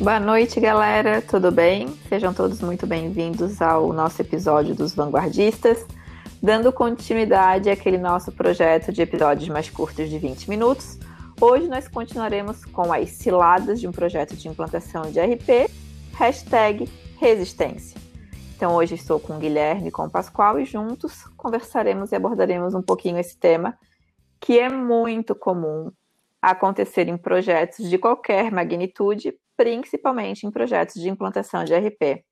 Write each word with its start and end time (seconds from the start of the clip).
Boa 0.00 0.18
noite, 0.18 0.58
galera. 0.58 1.20
Tudo 1.20 1.52
bem? 1.52 1.88
Sejam 2.08 2.32
todos 2.32 2.62
muito 2.62 2.86
bem-vindos 2.86 3.60
ao 3.60 3.92
nosso 3.92 4.22
episódio 4.22 4.74
dos 4.74 4.94
Vanguardistas, 4.94 5.84
dando 6.42 6.72
continuidade 6.72 7.68
àquele 7.68 7.98
nosso 7.98 8.32
projeto 8.32 8.90
de 8.92 9.02
episódios 9.02 9.48
mais 9.50 9.68
curtos 9.68 10.08
de 10.08 10.18
20 10.18 10.48
minutos. 10.48 10.98
Hoje 11.38 11.68
nós 11.68 11.86
continuaremos 11.86 12.64
com 12.64 12.90
as 12.90 13.10
ciladas 13.10 13.78
de 13.78 13.86
um 13.86 13.92
projeto 13.92 14.34
de 14.34 14.48
implantação 14.48 15.02
de 15.02 15.20
RP, 15.20 15.70
hashtag 16.14 16.88
resistência. 17.18 17.99
Então 18.60 18.76
hoje 18.76 18.94
estou 18.94 19.18
com 19.18 19.38
o 19.38 19.38
Guilherme 19.38 19.88
e 19.88 19.90
com 19.90 20.04
o 20.04 20.10
Pascoal 20.10 20.60
e 20.60 20.66
juntos 20.66 21.24
conversaremos 21.34 22.12
e 22.12 22.14
abordaremos 22.14 22.74
um 22.74 22.82
pouquinho 22.82 23.16
esse 23.18 23.34
tema 23.38 23.74
que 24.38 24.58
é 24.58 24.68
muito 24.68 25.34
comum 25.34 25.90
acontecer 26.42 27.08
em 27.08 27.16
projetos 27.16 27.88
de 27.88 27.96
qualquer 27.96 28.52
magnitude, 28.52 29.34
principalmente 29.56 30.46
em 30.46 30.50
projetos 30.50 31.00
de 31.00 31.08
implantação 31.08 31.64
de 31.64 31.74
RP. 31.74 32.22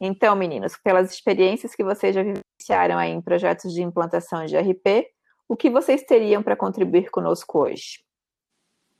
Então, 0.00 0.36
meninos, 0.36 0.76
pelas 0.76 1.12
experiências 1.12 1.74
que 1.74 1.82
vocês 1.82 2.14
já 2.14 2.22
vivenciaram 2.22 2.96
aí 2.96 3.10
em 3.10 3.20
projetos 3.20 3.72
de 3.72 3.82
implantação 3.82 4.46
de 4.46 4.56
RP, 4.56 5.08
o 5.48 5.56
que 5.56 5.68
vocês 5.68 6.04
teriam 6.04 6.40
para 6.40 6.54
contribuir 6.54 7.10
conosco 7.10 7.64
hoje? 7.64 8.04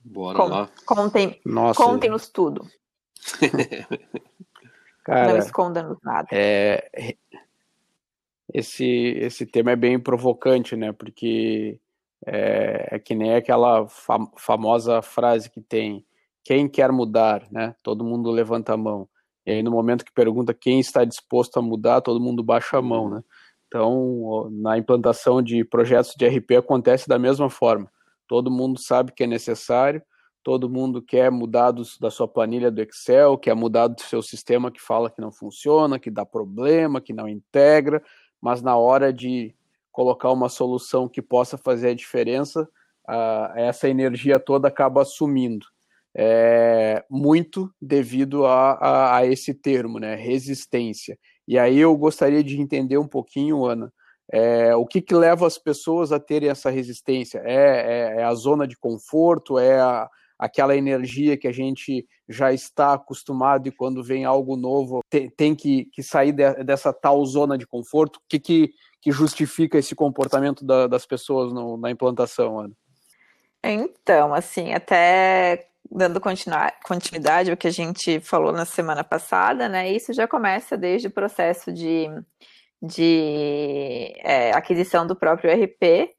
Bora 0.00 0.36
Com, 0.36 0.46
lá. 0.46 0.68
Contem, 0.84 1.40
contem-nos 1.76 2.28
tudo. 2.28 2.66
Cara, 5.04 5.32
Não 5.32 5.38
esconda-nos 5.38 5.98
nada. 6.02 6.28
É, 6.32 6.88
esse, 8.52 8.84
esse 9.18 9.44
tema 9.44 9.72
é 9.72 9.76
bem 9.76 9.98
provocante, 9.98 10.74
né? 10.74 10.92
Porque 10.92 11.78
é, 12.26 12.88
é 12.92 12.98
que 12.98 13.14
nem 13.14 13.34
aquela 13.34 13.86
fam 13.86 14.30
famosa 14.36 15.02
frase 15.02 15.50
que 15.50 15.60
tem 15.60 16.04
quem 16.42 16.68
quer 16.68 16.92
mudar, 16.92 17.46
né? 17.50 17.74
Todo 17.82 18.04
mundo 18.04 18.30
levanta 18.30 18.74
a 18.74 18.76
mão. 18.76 19.08
E 19.46 19.52
aí, 19.52 19.62
no 19.62 19.70
momento 19.70 20.04
que 20.04 20.12
pergunta 20.12 20.54
quem 20.54 20.80
está 20.80 21.04
disposto 21.04 21.58
a 21.58 21.62
mudar, 21.62 22.00
todo 22.00 22.20
mundo 22.20 22.42
baixa 22.42 22.78
a 22.78 22.82
mão, 22.82 23.10
né? 23.10 23.22
Então, 23.66 24.48
na 24.52 24.78
implantação 24.78 25.42
de 25.42 25.64
projetos 25.64 26.14
de 26.16 26.26
RP 26.26 26.52
acontece 26.52 27.08
da 27.08 27.18
mesma 27.18 27.50
forma. 27.50 27.90
Todo 28.28 28.50
mundo 28.50 28.80
sabe 28.80 29.12
que 29.12 29.24
é 29.24 29.26
necessário, 29.26 30.02
todo 30.44 30.70
mundo 30.70 31.02
quer 31.02 31.30
mudar 31.30 31.70
do, 31.72 31.82
da 31.98 32.10
sua 32.10 32.28
planilha 32.28 32.70
do 32.70 32.82
Excel, 32.82 33.38
quer 33.38 33.54
mudar 33.54 33.88
do 33.88 34.00
seu 34.02 34.22
sistema 34.22 34.70
que 34.70 34.80
fala 34.80 35.10
que 35.10 35.20
não 35.20 35.32
funciona, 35.32 35.98
que 35.98 36.10
dá 36.10 36.24
problema, 36.24 37.00
que 37.00 37.14
não 37.14 37.26
integra, 37.26 38.02
mas 38.40 38.60
na 38.60 38.76
hora 38.76 39.12
de 39.12 39.54
colocar 39.90 40.30
uma 40.30 40.50
solução 40.50 41.08
que 41.08 41.22
possa 41.22 41.56
fazer 41.56 41.88
a 41.88 41.94
diferença, 41.94 42.68
essa 43.56 43.88
energia 43.88 44.38
toda 44.38 44.68
acaba 44.68 45.04
sumindo 45.04 45.66
é, 46.14 47.04
muito 47.10 47.72
devido 47.80 48.46
a, 48.46 48.72
a, 48.72 49.16
a, 49.16 49.26
esse 49.26 49.52
termo, 49.52 49.98
né, 49.98 50.14
resistência. 50.14 51.18
E 51.46 51.58
aí 51.58 51.78
eu 51.78 51.96
gostaria 51.96 52.42
de 52.42 52.60
entender 52.60 52.98
um 52.98 53.08
pouquinho, 53.08 53.64
Ana, 53.64 53.92
é, 54.30 54.74
o 54.76 54.86
que, 54.86 55.02
que 55.02 55.14
leva 55.14 55.46
as 55.46 55.58
pessoas 55.58 56.12
a 56.12 56.20
terem 56.20 56.48
essa 56.48 56.70
resistência? 56.70 57.42
É, 57.44 57.54
é, 57.54 58.20
é 58.20 58.24
a 58.24 58.34
zona 58.34 58.66
de 58.66 58.76
conforto? 58.76 59.58
É 59.58 59.80
a, 59.80 60.08
aquela 60.38 60.76
energia 60.76 61.36
que 61.36 61.46
a 61.46 61.52
gente 61.52 62.06
já 62.28 62.52
está 62.52 62.94
acostumado 62.94 63.68
e 63.68 63.72
quando 63.72 64.02
vem 64.02 64.24
algo 64.24 64.56
novo 64.56 65.00
tem, 65.08 65.30
tem 65.30 65.54
que, 65.54 65.86
que, 65.92 66.02
sair 66.02 66.32
de, 66.32 66.64
dessa 66.64 66.92
tal 66.92 67.24
zona 67.24 67.56
de 67.56 67.66
conforto? 67.66 68.16
O 68.16 68.22
que, 68.28 68.38
que, 68.38 68.70
que 69.00 69.12
justifica 69.12 69.78
esse 69.78 69.94
comportamento 69.94 70.64
da, 70.64 70.86
das 70.86 71.06
pessoas 71.06 71.52
no, 71.52 71.76
na 71.76 71.90
implantação, 71.90 72.60
Ana? 72.60 72.74
Então, 73.62 74.34
assim, 74.34 74.74
até 74.74 75.68
dando 75.90 76.20
continuidade 76.20 77.50
ao 77.50 77.56
que 77.56 77.68
a 77.68 77.72
gente 77.72 78.20
falou 78.20 78.52
na 78.52 78.64
semana 78.64 79.04
passada, 79.04 79.68
né? 79.68 79.90
Isso 79.90 80.12
já 80.12 80.26
começa 80.26 80.76
desde 80.76 81.08
o 81.08 81.10
processo 81.10 81.72
de, 81.72 82.08
de 82.82 84.12
é, 84.22 84.52
aquisição 84.52 85.06
do 85.06 85.16
próprio 85.16 85.50
RP. 85.52 86.10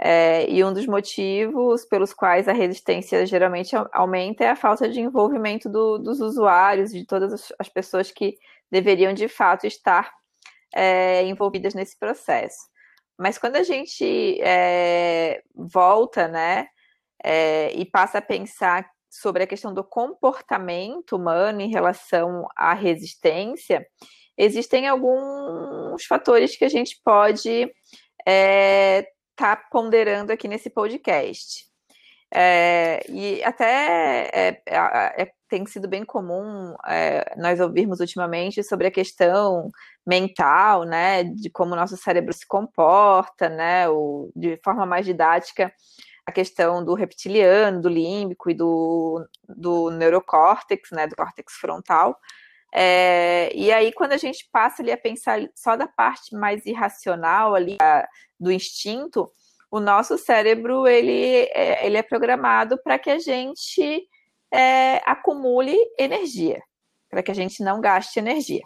É, 0.00 0.48
e 0.48 0.62
um 0.62 0.72
dos 0.72 0.86
motivos 0.86 1.84
pelos 1.84 2.14
quais 2.14 2.46
a 2.46 2.52
resistência 2.52 3.26
geralmente 3.26 3.74
aumenta 3.92 4.44
é 4.44 4.50
a 4.50 4.56
falta 4.56 4.88
de 4.88 5.00
envolvimento 5.00 5.68
do, 5.68 5.98
dos 5.98 6.20
usuários, 6.20 6.92
de 6.92 7.04
todas 7.04 7.52
as 7.58 7.68
pessoas 7.68 8.12
que 8.12 8.38
deveriam 8.70 9.12
de 9.12 9.26
fato 9.26 9.66
estar 9.66 10.12
é, 10.72 11.24
envolvidas 11.24 11.74
nesse 11.74 11.98
processo. 11.98 12.68
Mas 13.18 13.38
quando 13.38 13.56
a 13.56 13.64
gente 13.64 14.40
é, 14.40 15.42
volta, 15.52 16.28
né, 16.28 16.68
é, 17.24 17.72
e 17.72 17.84
passa 17.84 18.18
a 18.18 18.22
pensar 18.22 18.88
sobre 19.10 19.42
a 19.42 19.46
questão 19.46 19.74
do 19.74 19.82
comportamento 19.82 21.16
humano 21.16 21.60
em 21.60 21.70
relação 21.70 22.46
à 22.54 22.72
resistência, 22.74 23.84
existem 24.36 24.86
alguns 24.86 26.04
fatores 26.04 26.56
que 26.56 26.64
a 26.64 26.68
gente 26.68 27.00
pode 27.02 27.68
é, 28.24 29.08
tá 29.38 29.56
ponderando 29.70 30.32
aqui 30.32 30.48
nesse 30.48 30.68
podcast. 30.68 31.66
É, 32.34 33.02
e 33.08 33.42
até 33.42 34.28
é, 34.34 34.62
é, 34.66 35.32
tem 35.48 35.64
sido 35.64 35.88
bem 35.88 36.04
comum 36.04 36.74
é, 36.86 37.34
nós 37.38 37.58
ouvirmos 37.58 38.00
ultimamente 38.00 38.62
sobre 38.62 38.86
a 38.86 38.90
questão 38.90 39.70
mental, 40.06 40.84
né, 40.84 41.24
de 41.24 41.48
como 41.48 41.72
o 41.72 41.76
nosso 41.76 41.96
cérebro 41.96 42.32
se 42.34 42.46
comporta, 42.46 43.48
né, 43.48 43.86
de 44.36 44.60
forma 44.62 44.84
mais 44.84 45.06
didática, 45.06 45.72
a 46.26 46.32
questão 46.32 46.84
do 46.84 46.94
reptiliano, 46.94 47.80
do 47.80 47.88
límbico 47.88 48.50
e 48.50 48.54
do, 48.54 49.26
do 49.48 49.90
neurocórtex, 49.90 50.90
né, 50.90 51.06
do 51.06 51.16
córtex 51.16 51.54
frontal. 51.54 52.18
É, 52.72 53.50
e 53.54 53.72
aí, 53.72 53.92
quando 53.92 54.12
a 54.12 54.16
gente 54.16 54.48
passa 54.52 54.82
ali 54.82 54.92
a 54.92 54.96
pensar 54.96 55.40
só 55.54 55.76
da 55.76 55.86
parte 55.86 56.34
mais 56.34 56.66
irracional 56.66 57.54
ali, 57.54 57.76
a, 57.80 58.06
do 58.38 58.52
instinto, 58.52 59.30
o 59.70 59.80
nosso 59.80 60.16
cérebro 60.16 60.86
ele 60.86 61.48
é, 61.52 61.86
ele 61.86 61.96
é 61.96 62.02
programado 62.02 62.78
para 62.82 62.98
que 62.98 63.10
a 63.10 63.18
gente 63.18 64.06
é, 64.52 64.96
acumule 65.04 65.76
energia, 65.98 66.62
para 67.10 67.22
que 67.22 67.30
a 67.30 67.34
gente 67.34 67.62
não 67.62 67.80
gaste 67.80 68.18
energia, 68.18 68.62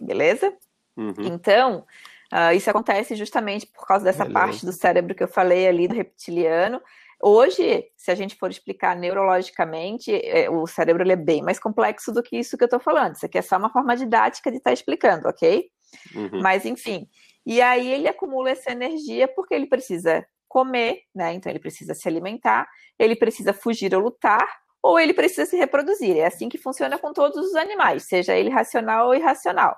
beleza? 0.00 0.54
Uhum. 0.96 1.14
Então, 1.20 1.86
uh, 2.32 2.54
isso 2.54 2.68
acontece 2.68 3.14
justamente 3.16 3.66
por 3.66 3.86
causa 3.86 4.04
dessa 4.04 4.24
beleza. 4.24 4.40
parte 4.40 4.66
do 4.66 4.72
cérebro 4.72 5.14
que 5.14 5.22
eu 5.22 5.28
falei 5.28 5.66
ali 5.66 5.88
do 5.88 5.94
reptiliano, 5.94 6.80
Hoje, 7.24 7.84
se 7.96 8.10
a 8.10 8.16
gente 8.16 8.34
for 8.34 8.50
explicar 8.50 8.96
neurologicamente, 8.96 10.12
é, 10.12 10.50
o 10.50 10.66
cérebro 10.66 11.08
é 11.08 11.14
bem 11.14 11.40
mais 11.40 11.56
complexo 11.56 12.10
do 12.10 12.20
que 12.20 12.36
isso 12.36 12.58
que 12.58 12.64
eu 12.64 12.66
estou 12.66 12.80
falando. 12.80 13.14
Isso 13.14 13.24
aqui 13.24 13.38
é 13.38 13.42
só 13.42 13.56
uma 13.56 13.70
forma 13.70 13.96
didática 13.96 14.50
de 14.50 14.56
estar 14.56 14.70
tá 14.70 14.74
explicando, 14.74 15.28
ok? 15.28 15.70
Uhum. 16.16 16.42
Mas, 16.42 16.66
enfim. 16.66 17.06
E 17.46 17.62
aí 17.62 17.92
ele 17.92 18.08
acumula 18.08 18.50
essa 18.50 18.72
energia 18.72 19.28
porque 19.28 19.54
ele 19.54 19.66
precisa 19.66 20.26
comer, 20.48 21.02
né? 21.14 21.32
Então 21.32 21.50
ele 21.50 21.60
precisa 21.60 21.94
se 21.94 22.08
alimentar, 22.08 22.68
ele 22.98 23.14
precisa 23.14 23.52
fugir 23.52 23.94
ou 23.94 24.02
lutar, 24.02 24.44
ou 24.82 24.98
ele 24.98 25.14
precisa 25.14 25.46
se 25.46 25.56
reproduzir. 25.56 26.16
É 26.16 26.26
assim 26.26 26.48
que 26.48 26.58
funciona 26.58 26.98
com 26.98 27.12
todos 27.12 27.38
os 27.38 27.54
animais, 27.54 28.02
seja 28.02 28.34
ele 28.34 28.50
racional 28.50 29.06
ou 29.06 29.14
irracional, 29.14 29.76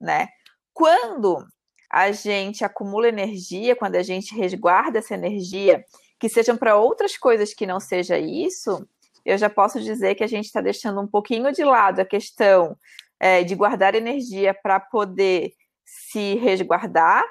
né? 0.00 0.26
Quando 0.72 1.44
a 1.92 2.10
gente 2.12 2.64
acumula 2.64 3.08
energia, 3.08 3.76
quando 3.76 3.96
a 3.96 4.02
gente 4.02 4.34
resguarda 4.34 4.98
essa 4.98 5.14
energia 5.14 5.84
que 6.18 6.28
sejam 6.28 6.56
para 6.56 6.76
outras 6.76 7.16
coisas 7.16 7.54
que 7.54 7.66
não 7.66 7.78
seja 7.78 8.18
isso, 8.18 8.86
eu 9.24 9.36
já 9.36 9.50
posso 9.50 9.80
dizer 9.80 10.14
que 10.14 10.24
a 10.24 10.28
gente 10.28 10.46
está 10.46 10.60
deixando 10.60 11.00
um 11.00 11.06
pouquinho 11.06 11.52
de 11.52 11.64
lado 11.64 12.00
a 12.00 12.04
questão 12.04 12.76
é, 13.20 13.44
de 13.44 13.54
guardar 13.54 13.94
energia 13.94 14.54
para 14.54 14.80
poder 14.80 15.52
se 15.84 16.34
resguardar, 16.36 17.24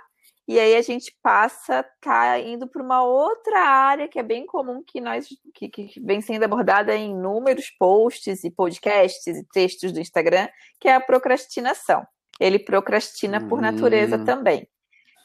e 0.47 0.59
aí 0.59 0.75
a 0.77 0.81
gente 0.81 1.13
passa 1.21 1.85
tá 1.99 2.39
indo 2.39 2.67
para 2.67 2.81
uma 2.81 3.03
outra 3.03 3.59
área 3.59 4.07
que 4.07 4.17
é 4.17 4.23
bem 4.23 4.45
comum 4.45 4.81
que 4.81 5.01
nós 5.01 5.27
que, 5.53 5.67
que, 5.67 5.99
vem 5.99 6.21
sendo 6.21 6.43
abordada 6.43 6.95
em 6.95 7.11
inúmeros 7.11 7.69
posts 7.77 8.45
e 8.45 8.49
podcasts 8.49 9.27
e 9.27 9.45
textos 9.51 9.91
do 9.91 9.99
Instagram, 9.99 10.47
que 10.79 10.87
é 10.87 10.95
a 10.95 11.01
procrastinação. 11.01 12.07
Ele 12.39 12.59
procrastina 12.59 13.45
por 13.45 13.59
natureza 13.59 14.15
hum. 14.15 14.23
também. 14.23 14.67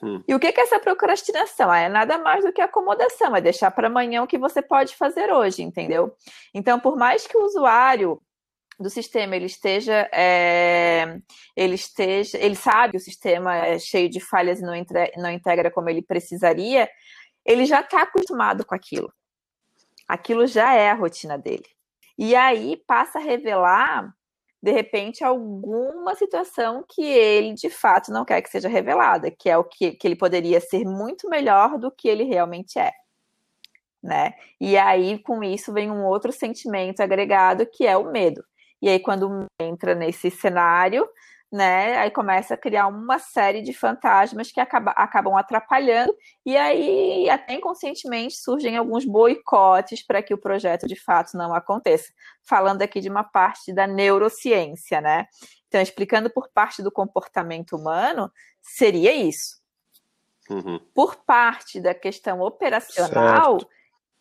Hum. 0.02 0.22
E 0.26 0.34
o 0.34 0.40
que 0.40 0.48
é 0.48 0.60
essa 0.60 0.80
procrastinação? 0.80 1.72
É 1.72 1.88
nada 1.88 2.18
mais 2.18 2.44
do 2.44 2.52
que 2.52 2.60
acomodação, 2.60 3.36
é 3.36 3.40
deixar 3.40 3.70
para 3.70 3.86
amanhã 3.86 4.22
o 4.22 4.26
que 4.26 4.36
você 4.36 4.60
pode 4.60 4.96
fazer 4.96 5.32
hoje, 5.32 5.62
entendeu? 5.62 6.14
Então, 6.52 6.80
por 6.80 6.96
mais 6.96 7.26
que 7.26 7.36
o 7.36 7.44
usuário 7.44 8.20
do 8.80 8.90
sistema 8.90 9.36
ele 9.36 9.46
esteja, 9.46 10.08
é, 10.12 11.18
ele 11.56 11.76
esteja, 11.76 12.36
ele 12.36 12.56
sabe 12.56 12.92
que 12.92 12.96
o 12.96 13.00
sistema 13.00 13.56
é 13.56 13.78
cheio 13.78 14.08
de 14.08 14.18
falhas 14.18 14.58
e 14.58 14.62
não, 14.62 14.74
entre, 14.74 15.12
não 15.16 15.30
integra 15.30 15.70
como 15.70 15.88
ele 15.88 16.02
precisaria, 16.02 16.90
ele 17.46 17.64
já 17.64 17.80
está 17.80 18.02
acostumado 18.02 18.64
com 18.64 18.74
aquilo. 18.74 19.12
Aquilo 20.08 20.46
já 20.48 20.74
é 20.74 20.90
a 20.90 20.94
rotina 20.94 21.38
dele. 21.38 21.66
E 22.18 22.34
aí 22.34 22.76
passa 22.86 23.18
a 23.18 23.22
revelar 23.22 24.12
de 24.62 24.70
repente, 24.70 25.24
alguma 25.24 26.14
situação 26.14 26.84
que 26.88 27.02
ele 27.02 27.52
de 27.52 27.68
fato 27.68 28.12
não 28.12 28.24
quer 28.24 28.40
que 28.40 28.48
seja 28.48 28.68
revelada, 28.68 29.28
que 29.28 29.50
é 29.50 29.58
o 29.58 29.64
que, 29.64 29.92
que 29.92 30.06
ele 30.06 30.14
poderia 30.14 30.60
ser 30.60 30.84
muito 30.84 31.28
melhor 31.28 31.76
do 31.78 31.90
que 31.90 32.08
ele 32.08 32.22
realmente 32.22 32.78
é. 32.78 32.92
Né? 34.00 34.32
E 34.60 34.76
aí, 34.76 35.18
com 35.18 35.42
isso, 35.42 35.72
vem 35.72 35.90
um 35.90 36.04
outro 36.04 36.30
sentimento 36.30 37.00
agregado 37.00 37.66
que 37.66 37.86
é 37.86 37.96
o 37.96 38.10
medo. 38.10 38.44
E 38.80 38.88
aí, 38.88 39.00
quando 39.00 39.46
entra 39.60 39.94
nesse 39.96 40.30
cenário, 40.30 41.08
né? 41.52 41.98
Aí 41.98 42.10
começa 42.10 42.54
a 42.54 42.56
criar 42.56 42.86
uma 42.86 43.18
série 43.18 43.60
de 43.60 43.74
fantasmas 43.74 44.50
que 44.50 44.58
acaba, 44.58 44.92
acabam 44.92 45.36
atrapalhando, 45.36 46.16
e 46.46 46.56
aí 46.56 47.28
até 47.28 47.54
inconscientemente 47.54 48.36
surgem 48.36 48.76
alguns 48.76 49.04
boicotes 49.04 50.02
para 50.02 50.22
que 50.22 50.32
o 50.32 50.38
projeto 50.38 50.88
de 50.88 50.96
fato 50.96 51.36
não 51.36 51.54
aconteça. 51.54 52.10
Falando 52.42 52.80
aqui 52.80 53.00
de 53.00 53.10
uma 53.10 53.22
parte 53.22 53.72
da 53.72 53.86
neurociência, 53.86 55.00
né? 55.02 55.26
Então, 55.68 55.80
explicando 55.80 56.30
por 56.30 56.48
parte 56.48 56.82
do 56.82 56.90
comportamento 56.90 57.76
humano, 57.76 58.32
seria 58.60 59.12
isso. 59.12 59.60
Uhum. 60.48 60.78
Por 60.94 61.16
parte 61.16 61.80
da 61.80 61.94
questão 61.94 62.40
operacional, 62.40 63.58
certo. 63.58 63.68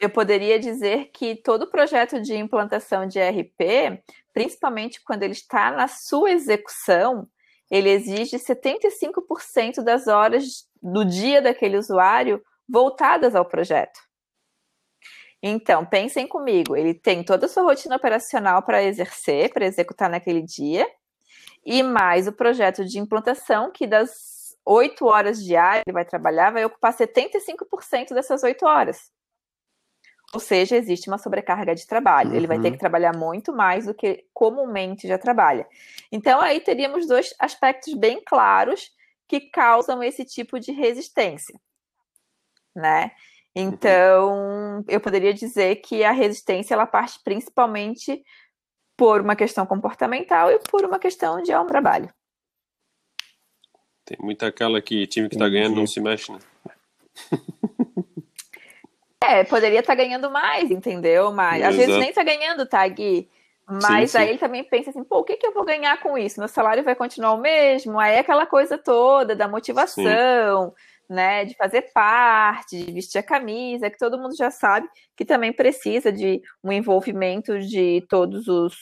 Eu 0.01 0.09
poderia 0.09 0.59
dizer 0.59 1.11
que 1.13 1.35
todo 1.35 1.69
projeto 1.69 2.19
de 2.21 2.35
implantação 2.35 3.07
de 3.07 3.19
RP 3.19 4.01
principalmente 4.33 5.01
quando 5.03 5.23
ele 5.23 5.33
está 5.33 5.71
na 5.71 5.87
sua 5.87 6.31
execução, 6.31 7.27
ele 7.69 7.89
exige 7.89 8.37
75% 8.37 9.81
das 9.83 10.07
horas 10.07 10.67
do 10.81 11.05
dia 11.05 11.41
daquele 11.41 11.77
usuário 11.77 12.41
voltadas 12.67 13.35
ao 13.35 13.45
projeto. 13.45 13.99
Então, 15.43 15.85
pensem 15.85 16.27
comigo, 16.27 16.75
ele 16.75 16.93
tem 16.93 17.23
toda 17.23 17.45
a 17.45 17.49
sua 17.49 17.63
rotina 17.63 17.95
operacional 17.95 18.61
para 18.61 18.83
exercer, 18.83 19.51
para 19.51 19.65
executar 19.65 20.09
naquele 20.09 20.41
dia, 20.41 20.87
e 21.65 21.81
mais 21.81 22.27
o 22.27 22.31
projeto 22.31 22.85
de 22.85 22.99
implantação, 22.99 23.71
que 23.71 23.87
das 23.87 24.55
8 24.63 25.03
horas 25.05 25.43
diárias 25.43 25.83
ele 25.87 25.93
vai 25.93 26.05
trabalhar, 26.05 26.51
vai 26.51 26.63
ocupar 26.63 26.93
75% 26.93 28.13
dessas 28.13 28.43
8 28.43 28.65
horas. 28.65 29.11
Ou 30.33 30.39
seja, 30.39 30.77
existe 30.77 31.09
uma 31.09 31.17
sobrecarga 31.17 31.75
de 31.75 31.85
trabalho. 31.85 32.31
Uhum. 32.31 32.35
Ele 32.35 32.47
vai 32.47 32.59
ter 32.59 32.67
uhum. 32.67 32.73
que 32.73 32.79
trabalhar 32.79 33.15
muito 33.15 33.51
mais 33.51 33.85
do 33.85 33.93
que 33.93 34.25
comumente 34.33 35.07
já 35.07 35.17
trabalha. 35.17 35.67
Então, 36.11 36.39
aí 36.39 36.59
teríamos 36.61 37.07
dois 37.07 37.33
aspectos 37.37 37.93
bem 37.93 38.21
claros 38.25 38.91
que 39.27 39.41
causam 39.41 40.01
esse 40.01 40.23
tipo 40.25 40.59
de 40.59 40.71
resistência, 40.71 41.59
né? 42.75 43.11
Então, 43.53 44.83
eu 44.87 44.99
poderia 45.01 45.33
dizer 45.33 45.77
que 45.77 46.03
a 46.03 46.11
resistência 46.11 46.73
ela 46.73 46.85
parte 46.85 47.19
principalmente 47.23 48.23
por 48.95 49.21
uma 49.21 49.35
questão 49.35 49.65
comportamental 49.65 50.51
e 50.51 50.59
por 50.59 50.85
uma 50.85 50.99
questão 50.99 51.41
de 51.41 51.53
um 51.53 51.65
trabalho. 51.65 52.13
Tem 54.05 54.17
muita 54.21 54.47
aquela 54.47 54.81
que 54.81 55.05
time 55.07 55.27
que 55.27 55.35
está 55.35 55.49
ganhando 55.49 55.75
não 55.75 55.87
se 55.87 55.99
mexe, 55.99 56.31
né? 56.31 56.39
É, 59.23 59.43
poderia 59.43 59.81
estar 59.81 59.95
tá 59.95 60.03
ganhando 60.03 60.31
mais, 60.31 60.71
entendeu? 60.71 61.31
Mas 61.31 61.63
às 61.63 61.75
vezes 61.75 61.95
nem 61.97 62.09
está 62.09 62.23
ganhando, 62.23 62.65
tá, 62.65 62.87
Gui? 62.87 63.29
Mas 63.69 64.11
sim, 64.11 64.17
aí 64.17 64.25
sim. 64.25 64.29
ele 64.31 64.39
também 64.39 64.63
pensa 64.63 64.89
assim, 64.89 65.03
pô, 65.03 65.19
o 65.19 65.23
que, 65.23 65.37
que 65.37 65.45
eu 65.45 65.53
vou 65.53 65.63
ganhar 65.63 65.97
com 66.01 66.17
isso? 66.17 66.39
Meu 66.39 66.49
salário 66.49 66.83
vai 66.83 66.95
continuar 66.95 67.33
o 67.33 67.37
mesmo? 67.37 67.99
Aí 67.99 68.15
é 68.15 68.19
aquela 68.19 68.45
coisa 68.45 68.77
toda 68.77 69.35
da 69.35 69.47
motivação, 69.47 70.69
sim. 70.69 71.13
né? 71.13 71.45
De 71.45 71.55
fazer 71.55 71.83
parte, 71.93 72.83
de 72.83 72.91
vestir 72.91 73.19
a 73.19 73.23
camisa, 73.23 73.89
que 73.89 73.97
todo 73.97 74.17
mundo 74.17 74.35
já 74.35 74.49
sabe 74.49 74.89
que 75.15 75.23
também 75.23 75.53
precisa 75.53 76.11
de 76.11 76.41
um 76.63 76.71
envolvimento 76.71 77.59
de 77.59 78.05
todos 78.09 78.47
os. 78.47 78.75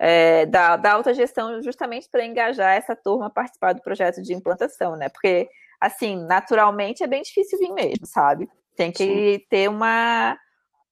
É, 0.00 0.46
da, 0.46 0.76
da 0.76 0.92
alta 0.92 1.12
gestão, 1.12 1.60
justamente 1.60 2.08
para 2.08 2.24
engajar 2.24 2.76
essa 2.76 2.94
turma 2.94 3.26
a 3.26 3.30
participar 3.30 3.72
do 3.72 3.82
projeto 3.82 4.22
de 4.22 4.32
implantação, 4.32 4.94
né? 4.94 5.08
Porque, 5.08 5.48
assim, 5.80 6.24
naturalmente 6.24 7.02
é 7.02 7.06
bem 7.08 7.20
difícil 7.20 7.58
vir 7.58 7.72
mesmo, 7.72 8.06
sabe? 8.06 8.48
Tem 8.78 8.92
que 8.92 9.34
Sim. 9.34 9.44
ter 9.50 9.68
uma, 9.68 10.38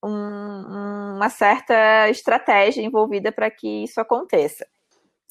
um, 0.04 1.14
uma 1.14 1.28
certa 1.30 2.10
estratégia 2.10 2.82
envolvida 2.82 3.30
para 3.30 3.48
que 3.48 3.84
isso 3.84 4.00
aconteça. 4.00 4.66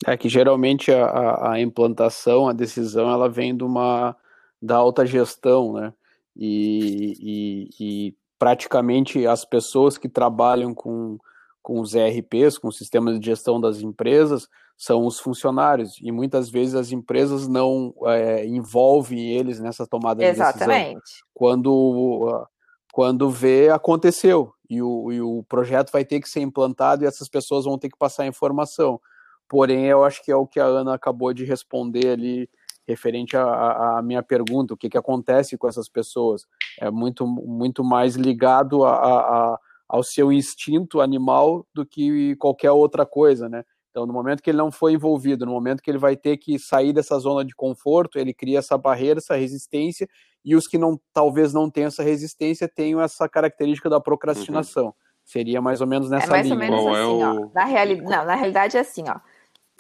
É 0.07 0.15
que 0.15 0.29
geralmente 0.29 0.89
a, 0.89 1.51
a, 1.51 1.59
implantação, 1.59 2.47
a 2.47 2.53
decisão, 2.53 3.11
ela 3.11 3.27
vem 3.27 3.55
de 3.55 3.65
uma 3.65 4.15
da 4.61 4.77
alta 4.77 5.05
gestão, 5.05 5.73
né? 5.73 5.93
E, 6.33 7.17
e, 7.19 7.69
e 7.77 8.15
praticamente 8.39 9.27
as 9.27 9.43
pessoas 9.43 9.97
que 9.97 10.07
trabalham 10.07 10.73
com, 10.73 11.17
com 11.61 11.81
os 11.81 11.93
ERPs, 11.93 12.57
com 12.57 12.69
os 12.69 12.77
sistemas 12.77 13.19
de 13.19 13.25
gestão 13.25 13.59
das 13.59 13.81
empresas, 13.81 14.47
são 14.77 15.05
os 15.05 15.19
funcionários. 15.19 15.97
E 16.01 16.11
muitas 16.11 16.49
vezes 16.49 16.75
as 16.75 16.91
empresas 16.91 17.47
não 17.47 17.93
é, 18.05 18.45
envolvem 18.45 19.31
eles 19.31 19.59
nessa 19.59 19.87
tomada 19.87 20.21
de 20.21 20.27
decisão. 20.27 20.49
Exatamente. 20.49 21.23
Quando, 21.33 22.47
quando 22.91 23.29
vê, 23.29 23.69
aconteceu. 23.69 24.53
E 24.69 24.81
o, 24.81 25.11
e 25.11 25.21
o 25.21 25.43
projeto 25.47 25.91
vai 25.91 26.03
ter 26.03 26.19
que 26.19 26.29
ser 26.29 26.41
implantado 26.41 27.03
e 27.03 27.07
essas 27.07 27.29
pessoas 27.29 27.65
vão 27.65 27.77
ter 27.77 27.89
que 27.89 27.97
passar 27.97 28.25
informação. 28.25 28.99
Porém, 29.47 29.85
eu 29.85 30.03
acho 30.03 30.23
que 30.23 30.31
é 30.31 30.35
o 30.35 30.47
que 30.47 30.59
a 30.59 30.65
Ana 30.65 30.95
acabou 30.95 31.31
de 31.33 31.45
responder 31.45 32.09
ali, 32.09 32.49
referente 32.87 33.37
à 33.37 34.01
minha 34.03 34.23
pergunta, 34.23 34.73
o 34.73 34.77
que, 34.77 34.89
que 34.89 34.97
acontece 34.97 35.57
com 35.57 35.67
essas 35.67 35.87
pessoas. 35.87 36.45
É 36.79 36.89
muito, 36.89 37.27
muito 37.27 37.83
mais 37.83 38.15
ligado 38.15 38.83
a, 38.83 38.93
a, 38.95 39.59
ao 39.87 40.03
seu 40.03 40.31
instinto 40.31 40.99
animal 40.99 41.65
do 41.73 41.85
que 41.85 42.35
qualquer 42.37 42.71
outra 42.71 43.05
coisa, 43.05 43.47
né? 43.47 43.63
Então, 43.95 44.05
no 44.05 44.11
momento 44.11 44.43
que 44.43 44.49
ele 44.49 44.57
não 44.57 44.73
foi 44.73 44.91
envolvido, 44.91 45.45
no 45.45 45.53
momento 45.53 45.81
que 45.81 45.89
ele 45.89 45.97
vai 45.97 46.17
ter 46.17 46.35
que 46.35 46.59
sair 46.59 46.91
dessa 46.91 47.17
zona 47.17 47.45
de 47.45 47.55
conforto, 47.55 48.19
ele 48.19 48.33
cria 48.33 48.59
essa 48.59 48.77
barreira, 48.77 49.19
essa 49.19 49.37
resistência, 49.37 50.05
e 50.43 50.53
os 50.53 50.67
que 50.67 50.77
não, 50.77 50.99
talvez 51.13 51.53
não 51.53 51.69
tenham 51.69 51.87
essa 51.87 52.03
resistência 52.03 52.67
tenham 52.67 52.99
essa 52.99 53.29
característica 53.29 53.89
da 53.89 54.01
procrastinação. 54.01 54.87
Uhum. 54.87 54.93
Seria 55.23 55.61
mais 55.61 55.79
ou 55.79 55.87
menos 55.87 56.09
nessa 56.09 56.27
é 56.27 56.29
mais 56.29 56.45
linha. 56.45 56.55
Ou 56.55 56.59
menos 56.59 56.85
é 56.85 56.89
assim, 56.89 56.99
é 56.99 57.05
o... 57.05 57.45
ó. 57.45 57.49
Na, 57.53 57.63
reali... 57.63 58.01
não, 58.01 58.25
na 58.25 58.35
realidade 58.35 58.75
é 58.75 58.81
assim, 58.81 59.05
ó. 59.07 59.17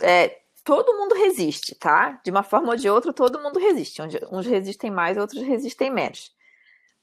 É, 0.01 0.33
todo 0.63 0.97
mundo 0.97 1.13
resiste, 1.13 1.75
tá? 1.75 2.17
De 2.23 2.31
uma 2.31 2.41
forma 2.41 2.69
ou 2.69 2.77
de 2.77 2.89
outra, 2.89 3.11
todo 3.11 3.41
mundo 3.41 3.59
resiste. 3.59 4.01
Uns 4.31 4.45
resistem 4.45 4.89
mais, 4.89 5.17
outros 5.17 5.41
resistem 5.41 5.91
menos. 5.91 6.33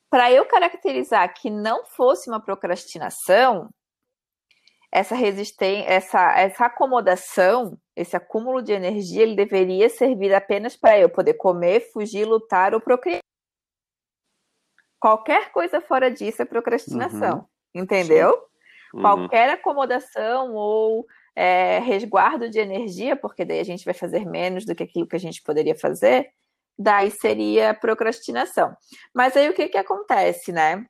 Para 0.09 0.33
eu 0.33 0.47
caracterizar 0.47 1.35
que 1.35 1.51
não 1.51 1.85
fosse 1.85 2.31
uma 2.31 2.41
procrastinação, 2.41 3.69
essa 4.93 5.15
resistência, 5.15 5.89
essa, 5.89 6.39
essa 6.39 6.67
acomodação, 6.67 7.79
esse 7.97 8.15
acúmulo 8.15 8.61
de 8.61 8.73
energia, 8.73 9.23
ele 9.23 9.35
deveria 9.35 9.89
servir 9.89 10.35
apenas 10.35 10.77
para 10.77 10.99
eu 10.99 11.09
poder 11.09 11.35
comer, 11.35 11.91
fugir, 11.93 12.27
lutar 12.27 12.75
ou 12.75 12.81
procriar. 12.81 13.21
Qualquer 15.01 15.51
coisa 15.51 15.81
fora 15.81 16.11
disso 16.11 16.43
é 16.43 16.45
procrastinação, 16.45 17.39
uhum. 17.75 17.83
entendeu? 17.83 18.39
Uhum. 18.93 19.01
Qualquer 19.01 19.49
acomodação 19.49 20.53
ou 20.53 21.07
é, 21.35 21.79
resguardo 21.79 22.51
de 22.51 22.59
energia, 22.59 23.17
porque 23.17 23.47
daí 23.47 23.61
a 23.61 23.65
gente 23.65 23.87
vai 23.87 23.95
fazer 23.95 24.27
menos 24.27 24.67
do 24.67 24.75
que 24.75 24.83
aquilo 24.83 25.09
que 25.09 25.17
a 25.17 25.21
gente 25.21 25.43
poderia 25.43 25.75
fazer, 25.75 26.31
daí 26.79 27.11
seria 27.11 27.73
procrastinação. 27.73 28.77
Mas 29.15 29.37
aí 29.39 29.49
o 29.49 29.55
que, 29.55 29.69
que 29.69 29.79
acontece, 29.79 30.53
né? 30.53 30.85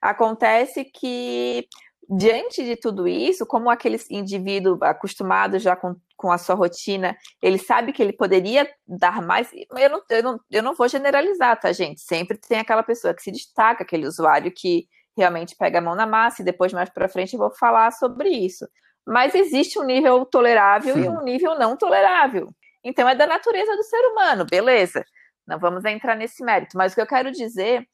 Acontece 0.00 0.84
que 0.84 1.68
diante 2.08 2.64
de 2.64 2.76
tudo 2.76 3.08
isso, 3.08 3.46
como 3.46 3.70
aquele 3.70 3.98
indivíduo 4.10 4.78
acostumado 4.82 5.58
já 5.58 5.74
com, 5.74 5.94
com 6.16 6.30
a 6.30 6.38
sua 6.38 6.54
rotina, 6.54 7.16
ele 7.40 7.58
sabe 7.58 7.92
que 7.92 8.02
ele 8.02 8.12
poderia 8.12 8.68
dar 8.86 9.22
mais. 9.22 9.50
Eu 9.76 9.90
não, 9.90 10.02
eu, 10.08 10.22
não, 10.22 10.40
eu 10.50 10.62
não 10.62 10.74
vou 10.74 10.88
generalizar, 10.88 11.58
tá, 11.58 11.72
gente? 11.72 12.00
Sempre 12.00 12.38
tem 12.38 12.58
aquela 12.58 12.82
pessoa 12.82 13.14
que 13.14 13.22
se 13.22 13.30
destaca, 13.30 13.82
aquele 13.82 14.06
usuário 14.06 14.52
que 14.52 14.86
realmente 15.16 15.56
pega 15.56 15.78
a 15.78 15.82
mão 15.82 15.94
na 15.94 16.06
massa, 16.06 16.42
e 16.42 16.44
depois 16.44 16.72
mais 16.72 16.90
para 16.90 17.08
frente 17.08 17.34
eu 17.34 17.38
vou 17.38 17.54
falar 17.54 17.90
sobre 17.92 18.28
isso. 18.28 18.66
Mas 19.06 19.34
existe 19.34 19.78
um 19.78 19.84
nível 19.84 20.24
tolerável 20.24 20.94
Sim. 20.94 21.04
e 21.04 21.08
um 21.08 21.22
nível 21.22 21.58
não 21.58 21.76
tolerável. 21.76 22.50
Então 22.82 23.08
é 23.08 23.14
da 23.14 23.26
natureza 23.26 23.76
do 23.76 23.82
ser 23.82 24.00
humano, 24.08 24.44
beleza. 24.44 25.04
Não 25.46 25.58
vamos 25.58 25.84
entrar 25.84 26.16
nesse 26.16 26.42
mérito. 26.42 26.76
Mas 26.76 26.92
o 26.92 26.94
que 26.94 27.00
eu 27.00 27.06
quero 27.06 27.30
dizer 27.30 27.86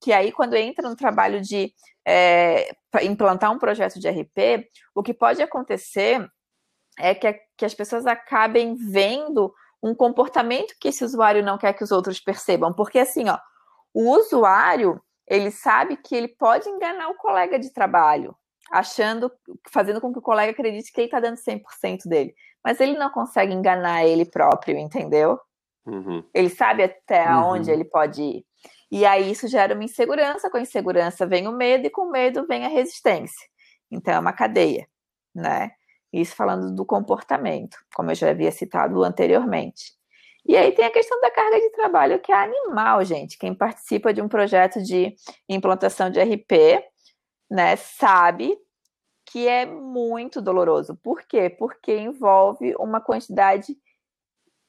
que 0.00 0.12
aí, 0.12 0.32
quando 0.32 0.54
entra 0.54 0.88
no 0.88 0.96
trabalho 0.96 1.40
de 1.40 1.72
é, 2.06 2.70
implantar 3.02 3.52
um 3.52 3.58
projeto 3.58 3.98
de 3.98 4.08
RP, 4.08 4.68
o 4.94 5.02
que 5.02 5.12
pode 5.12 5.42
acontecer 5.42 6.26
é 6.98 7.14
que, 7.14 7.32
que 7.56 7.64
as 7.64 7.74
pessoas 7.74 8.06
acabem 8.06 8.74
vendo 8.74 9.52
um 9.82 9.94
comportamento 9.94 10.74
que 10.80 10.88
esse 10.88 11.04
usuário 11.04 11.44
não 11.44 11.58
quer 11.58 11.72
que 11.72 11.84
os 11.84 11.92
outros 11.92 12.20
percebam. 12.20 12.72
Porque, 12.72 12.98
assim, 12.98 13.28
ó, 13.28 13.38
o 13.94 14.10
usuário, 14.16 15.00
ele 15.26 15.50
sabe 15.50 15.96
que 15.96 16.14
ele 16.14 16.28
pode 16.28 16.68
enganar 16.68 17.08
o 17.08 17.16
colega 17.16 17.58
de 17.58 17.72
trabalho, 17.72 18.34
achando, 18.70 19.30
fazendo 19.70 20.00
com 20.00 20.12
que 20.12 20.18
o 20.18 20.22
colega 20.22 20.52
acredite 20.52 20.92
que 20.92 21.00
ele 21.00 21.06
está 21.06 21.20
dando 21.20 21.36
100% 21.36 22.06
dele. 22.06 22.34
Mas 22.64 22.80
ele 22.80 22.98
não 22.98 23.10
consegue 23.10 23.52
enganar 23.52 24.04
ele 24.04 24.24
próprio, 24.24 24.76
entendeu? 24.78 25.38
Uhum. 25.86 26.22
Ele 26.34 26.50
sabe 26.50 26.82
até 26.82 27.28
uhum. 27.30 27.50
onde 27.50 27.70
ele 27.70 27.84
pode 27.84 28.22
ir. 28.22 28.47
E 28.90 29.04
aí 29.04 29.30
isso 29.30 29.46
gera 29.48 29.74
uma 29.74 29.84
insegurança, 29.84 30.50
com 30.50 30.56
a 30.56 30.60
insegurança 30.60 31.26
vem 31.26 31.46
o 31.46 31.52
medo 31.52 31.86
e 31.86 31.90
com 31.90 32.02
o 32.02 32.10
medo 32.10 32.46
vem 32.46 32.64
a 32.64 32.68
resistência. 32.68 33.46
Então 33.90 34.14
é 34.14 34.18
uma 34.18 34.32
cadeia, 34.32 34.86
né? 35.34 35.70
Isso 36.12 36.34
falando 36.34 36.74
do 36.74 36.86
comportamento, 36.86 37.76
como 37.94 38.10
eu 38.10 38.14
já 38.14 38.30
havia 38.30 38.50
citado 38.50 39.02
anteriormente. 39.04 39.92
E 40.46 40.56
aí 40.56 40.72
tem 40.72 40.86
a 40.86 40.90
questão 40.90 41.20
da 41.20 41.30
carga 41.30 41.60
de 41.60 41.70
trabalho, 41.72 42.20
que 42.20 42.32
é 42.32 42.34
animal, 42.34 43.04
gente. 43.04 43.36
Quem 43.36 43.54
participa 43.54 44.14
de 44.14 44.22
um 44.22 44.28
projeto 44.28 44.82
de 44.82 45.14
implantação 45.46 46.08
de 46.08 46.18
RP, 46.20 46.82
né, 47.50 47.76
sabe 47.76 48.56
que 49.26 49.46
é 49.46 49.66
muito 49.66 50.40
doloroso. 50.40 50.96
Por 51.02 51.22
quê? 51.26 51.50
Porque 51.50 51.94
envolve 51.98 52.74
uma 52.78 52.98
quantidade 52.98 53.76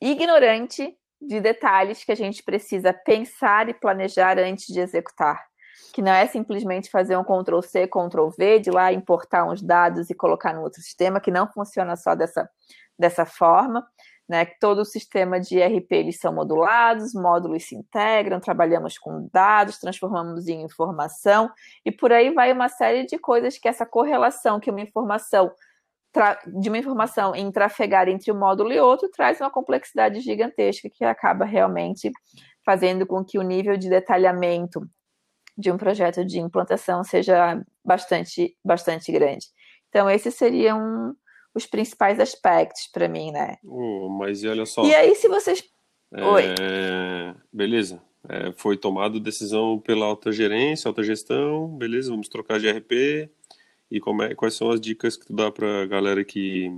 ignorante 0.02 0.98
de 1.22 1.40
detalhes 1.40 2.04
que 2.04 2.12
a 2.12 2.16
gente 2.16 2.44
precisa 2.44 2.94
pensar 2.94 3.70
e 3.70 3.74
planejar 3.74 4.38
antes 4.40 4.68
de 4.68 4.80
executar. 4.80 5.48
Que 5.94 6.02
não 6.02 6.12
é 6.12 6.26
simplesmente 6.28 6.90
fazer 6.90 7.18
um 7.18 7.24
Ctrl 7.24 7.62
C, 7.62 7.88
Ctrl 7.88 8.30
V, 8.38 8.60
de 8.60 8.72
lá 8.72 8.94
importar 8.94 9.46
uns 9.46 9.62
dados 9.62 10.10
e 10.10 10.16
colocar 10.16 10.54
no 10.54 10.62
outro 10.62 10.82
sistema, 10.82 11.20
que 11.20 11.32
não 11.32 11.52
funciona 11.52 11.96
só 11.96 12.16
dessa, 12.16 12.50
dessa 12.98 13.26
forma 13.26 13.86
né? 14.30 14.46
Todo 14.46 14.82
o 14.82 14.86
sistema 14.86 15.40
de 15.40 15.58
ERP 15.58 15.92
eles 15.92 16.20
são 16.20 16.32
modulados, 16.32 17.16
módulos 17.16 17.64
se 17.64 17.76
integram, 17.76 18.40
trabalhamos 18.40 18.96
com 19.00 19.28
dados, 19.34 19.80
transformamos 19.80 20.48
em 20.48 20.62
informação 20.62 21.50
e 21.84 21.92
por 21.92 22.14
aí 22.14 22.32
vai 22.32 22.54
uma 22.54 22.70
série 22.70 23.08
de 23.08 23.18
coisas 23.18 23.58
que 23.58 23.68
essa 23.68 23.88
correlação 23.88 24.60
que 24.60 24.70
uma 24.70 24.82
informação 24.82 25.52
de 26.60 26.70
uma 26.70 26.78
informação 26.78 27.36
em 27.36 27.52
trafegar 27.52 28.08
entre 28.10 28.32
um 28.32 28.40
módulo 28.40 28.72
e 28.72 28.80
outro 28.80 29.10
traz 29.10 29.40
uma 29.40 29.52
complexidade 29.52 30.20
gigantesca 30.22 30.90
que 30.90 31.04
acaba 31.04 31.46
realmente 31.46 32.12
fazendo 32.66 33.06
com 33.06 33.24
que 33.24 33.38
o 33.38 33.44
nível 33.44 33.78
de 33.78 33.90
detalhamento 33.90 34.82
de 35.58 35.72
um 35.72 35.78
projeto 35.78 36.26
de 36.26 36.40
implantação 36.40 37.04
seja 37.04 37.62
bastante 37.86 38.56
bastante 38.64 39.12
grande. 39.12 39.48
Então 39.90 40.10
esse 40.10 40.32
seria 40.32 40.76
um, 40.76 41.14
os 41.54 41.66
principais 41.66 42.20
aspectos 42.20 42.88
para 42.92 43.08
mim, 43.08 43.32
né? 43.32 43.58
Oh, 43.64 44.10
mas 44.10 44.44
e 44.44 44.48
olha 44.48 44.66
só. 44.66 44.84
E 44.84 44.94
aí, 44.94 45.16
se 45.16 45.28
vocês. 45.28 45.64
É... 46.14 46.24
Oi. 46.24 46.44
Beleza. 47.52 48.02
É, 48.28 48.52
foi 48.52 48.76
tomada 48.76 49.20
decisão 49.20 49.80
pela 49.80 50.06
alta 50.06 50.32
gerência, 50.32 50.90
alta 50.90 51.02
gestão, 51.02 51.68
beleza, 51.78 52.12
vamos 52.12 52.28
trocar 52.28 52.60
de 52.60 52.70
RP. 52.70 53.30
E 53.92 53.98
é, 53.98 54.36
quais 54.36 54.54
são 54.54 54.70
as 54.70 54.80
dicas 54.80 55.18
que 55.18 55.26
tu 55.26 55.34
dá 55.34 55.52
para 55.52 55.86
galera 55.88 56.24
que. 56.24 56.72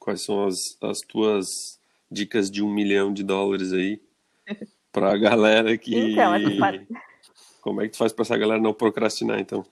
Quais 0.00 0.22
são 0.22 0.46
as, 0.46 0.78
as 0.80 1.00
tuas 1.00 1.78
dicas 2.10 2.50
de 2.50 2.62
um 2.62 2.72
milhão 2.72 3.12
de 3.12 3.22
dólares 3.22 3.72
aí 3.72 4.00
para 4.90 5.12
a 5.12 5.18
galera 5.18 5.76
que. 5.76 5.94
Então, 5.94 6.34
é 6.34 6.40
Como 7.60 7.82
é 7.82 7.84
que 7.84 7.90
tu 7.90 7.98
faz 7.98 8.12
para 8.12 8.22
essa 8.22 8.38
galera 8.38 8.60
não 8.60 8.72
procrastinar, 8.72 9.38
então? 9.38 9.62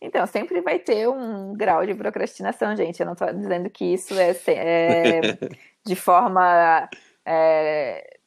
Então, 0.00 0.26
sempre 0.26 0.60
vai 0.62 0.78
ter 0.78 1.08
um 1.08 1.54
grau 1.54 1.84
de 1.84 1.94
procrastinação, 1.94 2.74
gente. 2.74 3.00
Eu 3.00 3.06
não 3.06 3.12
estou 3.12 3.32
dizendo 3.32 3.68
que 3.68 3.84
isso 3.84 4.14
é, 4.14 4.30
é 4.46 5.20
de 5.84 5.94
forma 5.94 6.88
é, 7.26 8.17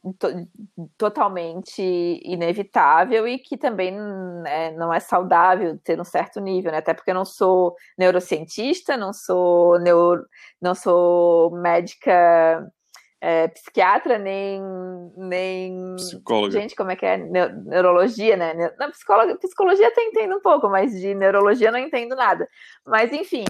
totalmente 0.98 1.81
inevitável 2.24 3.27
e 3.27 3.38
que 3.38 3.55
também 3.55 3.91
né, 3.91 4.72
não 4.72 4.91
é 4.91 5.00
saudável 5.00 5.77
ter 5.84 6.00
um 6.01 6.03
certo 6.03 6.39
nível, 6.39 6.72
né? 6.72 6.79
Até 6.79 6.93
porque 6.93 7.12
eu 7.12 7.15
não 7.15 7.25
sou 7.25 7.75
neurocientista, 7.98 8.98
não 8.98 9.13
sou, 9.13 9.79
neuro, 9.79 10.25
não 10.60 10.74
sou 10.74 11.51
médica 11.51 12.67
é, 13.22 13.48
psiquiatra, 13.50 14.17
nem, 14.17 14.60
nem. 15.15 15.96
Psicóloga. 15.96 16.60
Gente, 16.60 16.75
como 16.75 16.89
é 16.89 16.96
que 16.96 17.05
é? 17.05 17.17
Neurologia, 17.17 18.36
né? 18.36 18.53
Na 18.79 18.89
psicóloga, 18.89 19.38
psicologia 19.38 19.88
até 19.88 20.01
entendo 20.03 20.38
um 20.38 20.41
pouco, 20.41 20.67
mas 20.67 21.00
de 21.00 21.13
neurologia 21.13 21.72
não 21.72 21.77
entendo 21.77 22.15
nada. 22.15 22.50
Mas, 22.84 23.13
enfim, 23.13 23.46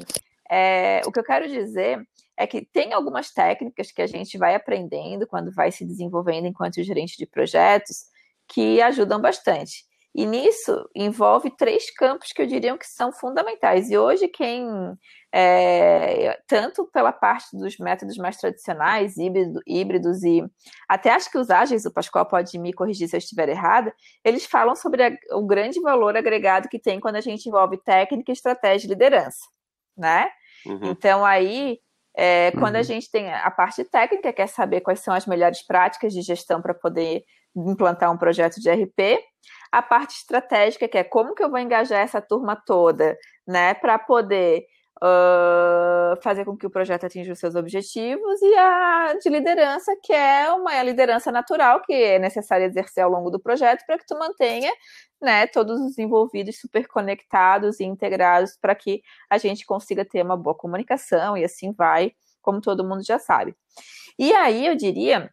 é, 0.51 1.01
o 1.05 1.11
que 1.11 1.19
eu 1.19 1.23
quero 1.23 1.47
dizer 1.47 2.05
é 2.37 2.45
que 2.45 2.65
tem 2.65 2.91
algumas 2.93 3.31
técnicas 3.31 3.91
que 3.91 4.01
a 4.01 4.07
gente 4.07 4.37
vai 4.37 4.55
aprendendo 4.55 5.27
quando 5.27 5.53
vai 5.53 5.71
se 5.71 5.85
desenvolvendo 5.85 6.47
enquanto 6.47 6.83
gerente 6.83 7.17
de 7.17 7.25
projetos 7.25 8.05
que 8.47 8.81
ajudam 8.81 9.21
bastante. 9.21 9.85
E 10.13 10.25
nisso 10.25 10.89
envolve 10.93 11.49
três 11.55 11.89
campos 11.89 12.33
que 12.33 12.41
eu 12.41 12.45
diria 12.45 12.77
que 12.77 12.85
são 12.85 13.13
fundamentais. 13.13 13.89
E 13.89 13.97
hoje, 13.97 14.27
quem, 14.27 14.67
é, 15.33 16.37
tanto 16.47 16.85
pela 16.87 17.13
parte 17.13 17.57
dos 17.57 17.77
métodos 17.77 18.17
mais 18.17 18.35
tradicionais, 18.35 19.15
híbrido, 19.15 19.61
híbridos, 19.65 20.21
e 20.23 20.43
até 20.89 21.11
acho 21.11 21.31
que 21.31 21.37
os 21.37 21.49
ágeis, 21.49 21.85
o 21.85 21.93
Pascoal 21.93 22.25
pode 22.25 22.59
me 22.59 22.73
corrigir 22.73 23.07
se 23.07 23.15
eu 23.15 23.19
estiver 23.19 23.47
errada, 23.47 23.93
eles 24.21 24.45
falam 24.45 24.75
sobre 24.75 25.01
a, 25.01 25.17
o 25.37 25.45
grande 25.45 25.79
valor 25.79 26.17
agregado 26.17 26.67
que 26.67 26.77
tem 26.77 26.99
quando 26.99 27.15
a 27.15 27.21
gente 27.21 27.47
envolve 27.47 27.77
técnica, 27.77 28.33
estratégia 28.33 28.87
e 28.87 28.89
liderança, 28.89 29.47
né? 29.95 30.29
Uhum. 30.65 30.91
Então, 30.91 31.25
aí, 31.25 31.79
é, 32.15 32.51
quando 32.51 32.75
uhum. 32.75 32.81
a 32.81 32.83
gente 32.83 33.09
tem 33.09 33.31
a 33.31 33.49
parte 33.51 33.83
técnica, 33.83 34.33
quer 34.33 34.47
saber 34.47 34.81
quais 34.81 34.99
são 34.99 35.13
as 35.13 35.25
melhores 35.25 35.65
práticas 35.65 36.13
de 36.13 36.21
gestão 36.21 36.61
para 36.61 36.73
poder 36.73 37.23
implantar 37.55 38.11
um 38.11 38.17
projeto 38.17 38.59
de 38.59 38.69
RP, 38.69 39.19
a 39.71 39.81
parte 39.81 40.15
estratégica, 40.15 40.87
que 40.87 40.97
é 40.97 41.03
como 41.03 41.33
que 41.33 41.43
eu 41.43 41.49
vou 41.49 41.59
engajar 41.59 42.01
essa 42.01 42.21
turma 42.21 42.55
toda, 42.55 43.17
né, 43.47 43.73
para 43.73 43.97
poder 43.97 44.65
uh, 45.03 46.21
fazer 46.21 46.45
com 46.45 46.55
que 46.55 46.65
o 46.65 46.69
projeto 46.69 47.05
atinja 47.05 47.33
os 47.33 47.39
seus 47.39 47.55
objetivos, 47.55 48.41
e 48.41 48.55
a 48.55 49.13
de 49.21 49.29
liderança, 49.29 49.91
que 50.03 50.13
é 50.13 50.51
uma 50.51 50.81
liderança 50.83 51.31
natural 51.31 51.81
que 51.81 51.93
é 51.93 52.19
necessária 52.19 52.65
exercer 52.65 53.03
ao 53.03 53.09
longo 53.09 53.29
do 53.29 53.39
projeto 53.39 53.85
para 53.85 53.97
que 53.97 54.05
tu 54.05 54.17
mantenha 54.17 54.71
né, 55.21 55.47
todos 55.47 55.79
os 55.79 55.97
envolvidos 55.97 56.59
super 56.59 56.87
conectados 56.87 57.79
e 57.79 57.83
integrados 57.83 58.57
para 58.59 58.75
que 58.75 59.01
a 59.29 59.37
gente 59.37 59.65
consiga 59.65 60.05
ter 60.05 60.23
uma 60.23 60.37
boa 60.37 60.55
comunicação 60.55 61.37
e 61.37 61.43
assim 61.43 61.71
vai, 61.71 62.13
como 62.41 62.61
todo 62.61 62.87
mundo 62.87 63.03
já 63.03 63.19
sabe. 63.19 63.55
E 64.17 64.33
aí 64.33 64.65
eu 64.65 64.75
diria 64.75 65.29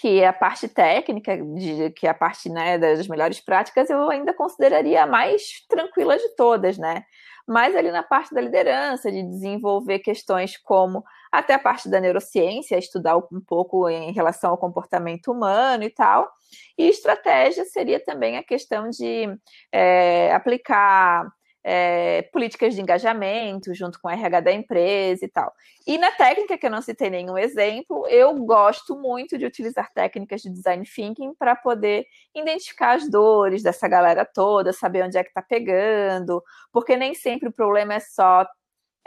que 0.00 0.24
a 0.24 0.32
parte 0.32 0.68
técnica, 0.68 1.36
de, 1.36 1.90
que 1.90 2.06
a 2.06 2.14
parte 2.14 2.48
né, 2.48 2.78
das 2.78 3.08
melhores 3.08 3.40
práticas, 3.40 3.90
eu 3.90 4.08
ainda 4.08 4.32
consideraria 4.32 5.02
a 5.02 5.06
mais 5.06 5.66
tranquila 5.68 6.16
de 6.16 6.36
todas, 6.36 6.78
né? 6.78 7.04
Mas 7.48 7.74
ali 7.74 7.90
na 7.90 8.02
parte 8.02 8.34
da 8.34 8.42
liderança, 8.42 9.10
de 9.10 9.22
desenvolver 9.22 10.00
questões 10.00 10.58
como 10.58 11.02
até 11.32 11.54
a 11.54 11.58
parte 11.58 11.88
da 11.88 11.98
neurociência, 11.98 12.76
estudar 12.76 13.16
um 13.16 13.40
pouco 13.40 13.88
em 13.88 14.12
relação 14.12 14.50
ao 14.50 14.58
comportamento 14.58 15.32
humano 15.32 15.82
e 15.82 15.90
tal. 15.90 16.30
E 16.76 16.88
estratégia 16.88 17.64
seria 17.64 17.98
também 17.98 18.36
a 18.36 18.42
questão 18.42 18.90
de 18.90 19.26
é, 19.72 20.32
aplicar 20.34 21.26
é, 21.64 22.22
políticas 22.32 22.74
de 22.74 22.80
engajamento 22.80 23.74
junto 23.74 24.00
com 24.00 24.08
a 24.08 24.12
RH 24.12 24.40
da 24.40 24.52
empresa 24.52 25.24
e 25.24 25.28
tal. 25.28 25.52
E 25.86 25.98
na 25.98 26.10
técnica, 26.12 26.56
que 26.56 26.66
eu 26.66 26.70
não 26.70 26.82
citei 26.82 27.10
nenhum 27.10 27.36
exemplo, 27.36 28.06
eu 28.08 28.34
gosto 28.34 28.96
muito 28.96 29.36
de 29.36 29.44
utilizar 29.44 29.92
técnicas 29.92 30.42
de 30.42 30.50
design 30.50 30.84
thinking 30.84 31.34
para 31.34 31.56
poder 31.56 32.06
identificar 32.34 32.96
as 32.96 33.10
dores 33.10 33.62
dessa 33.62 33.88
galera 33.88 34.24
toda, 34.24 34.72
saber 34.72 35.04
onde 35.04 35.18
é 35.18 35.22
que 35.22 35.30
está 35.30 35.42
pegando, 35.42 36.42
porque 36.72 36.96
nem 36.96 37.14
sempre 37.14 37.48
o 37.48 37.52
problema 37.52 37.94
é 37.94 38.00
só 38.00 38.46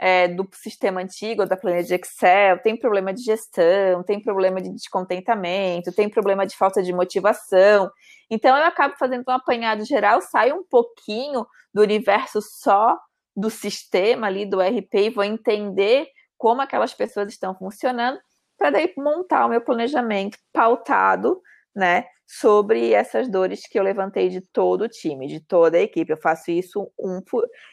é, 0.04 0.26
do 0.26 0.48
sistema 0.52 1.00
antigo, 1.00 1.46
da 1.46 1.56
planilha 1.56 1.84
de 1.84 1.94
Excel, 1.94 2.58
tem 2.58 2.76
problema 2.76 3.14
de 3.14 3.22
gestão, 3.22 4.02
tem 4.02 4.20
problema 4.20 4.60
de 4.60 4.68
descontentamento, 4.70 5.92
tem 5.92 6.08
problema 6.08 6.44
de 6.44 6.56
falta 6.56 6.82
de 6.82 6.92
motivação. 6.92 7.88
Então 8.28 8.56
eu 8.56 8.64
acabo 8.64 8.96
fazendo 8.98 9.22
um 9.28 9.30
apanhado 9.30 9.84
geral, 9.84 10.20
saio 10.20 10.56
um 10.56 10.64
pouquinho 10.64 11.46
do 11.72 11.82
universo 11.82 12.42
só 12.42 12.98
do 13.36 13.48
sistema 13.48 14.26
ali 14.26 14.44
do 14.44 14.60
RP 14.60 14.92
e 14.94 15.10
vou 15.10 15.22
entender 15.22 16.08
como 16.36 16.60
aquelas 16.60 16.92
pessoas 16.92 17.28
estão 17.28 17.54
funcionando 17.54 18.18
para 18.58 18.70
daí 18.70 18.92
montar 18.98 19.46
o 19.46 19.50
meu 19.50 19.60
planejamento 19.60 20.36
pautado, 20.52 21.40
né, 21.72 22.06
sobre 22.26 22.92
essas 22.92 23.28
dores 23.28 23.68
que 23.68 23.78
eu 23.78 23.84
levantei 23.84 24.28
de 24.28 24.40
todo 24.40 24.82
o 24.82 24.88
time, 24.88 25.28
de 25.28 25.38
toda 25.38 25.78
a 25.78 25.82
equipe. 25.82 26.10
Eu 26.10 26.16
faço 26.16 26.50
isso 26.50 26.90
um 26.98 27.20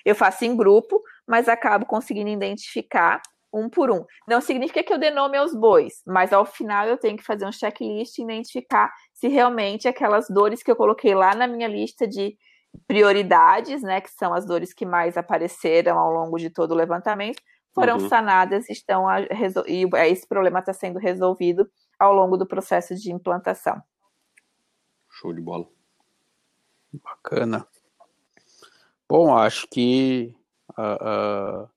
eu 0.06 0.14
faço 0.14 0.46
em 0.46 0.56
grupo, 0.56 1.02
mas 1.30 1.48
acabo 1.48 1.86
conseguindo 1.86 2.30
identificar 2.30 3.22
um 3.54 3.70
por 3.70 3.92
um. 3.92 4.04
Não 4.28 4.42
significa 4.42 4.84
que 4.84 4.92
eu 4.92 4.98
dê 4.98 5.12
nome 5.12 5.38
aos 5.38 5.54
bois, 5.54 6.02
mas 6.06 6.34
ao 6.34 6.44
final 6.44 6.88
eu 6.88 6.98
tenho 6.98 7.16
que 7.16 7.24
fazer 7.24 7.46
um 7.46 7.52
checklist 7.52 8.18
e 8.18 8.24
identificar 8.24 8.92
se 9.14 9.28
realmente 9.28 9.88
aquelas 9.88 10.28
dores 10.28 10.64
que 10.64 10.72
eu 10.72 10.76
coloquei 10.76 11.14
lá 11.14 11.36
na 11.36 11.48
minha 11.48 11.68
lista 11.68 12.08
de 12.08 12.36
prioridades, 12.88 13.84
né, 13.84 14.02
que 14.02 14.10
são 14.10 14.34
as 14.34 14.46
dores 14.46 14.74
que 14.74 14.86
mais 14.86 15.18
apareceram 15.18 16.00
ao 16.00 16.12
longo 16.12 16.38
de 16.38 16.50
todo 16.50 16.72
o 16.72 16.76
levantamento, 16.76 17.42
foram 17.74 18.00
uhum. 18.00 18.10
sanadas 18.10 18.68
estão 18.68 19.08
a, 19.08 19.22
e 19.68 19.88
esse 20.08 20.28
problema 20.28 20.60
está 20.60 20.74
sendo 20.74 20.98
resolvido 20.98 21.70
ao 22.00 22.12
longo 22.12 22.38
do 22.38 22.48
processo 22.48 22.96
de 22.96 23.12
implantação. 23.12 23.80
Show 25.12 25.34
de 25.34 25.42
bola. 25.42 25.68
Bacana. 26.92 27.68
Bom, 29.08 29.36
acho 29.36 29.68
que 29.68 30.36
uh, 30.80 31.64
uh, 31.64 31.70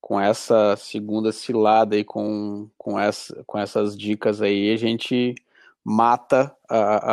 com 0.00 0.20
essa 0.20 0.76
segunda 0.76 1.32
cilada 1.32 1.96
e 1.96 2.04
com, 2.04 2.68
com, 2.76 2.98
essa, 2.98 3.42
com 3.44 3.58
essas 3.58 3.96
dicas 3.96 4.42
aí, 4.42 4.72
a 4.72 4.76
gente 4.76 5.34
mata 5.82 6.54
a, 6.68 7.12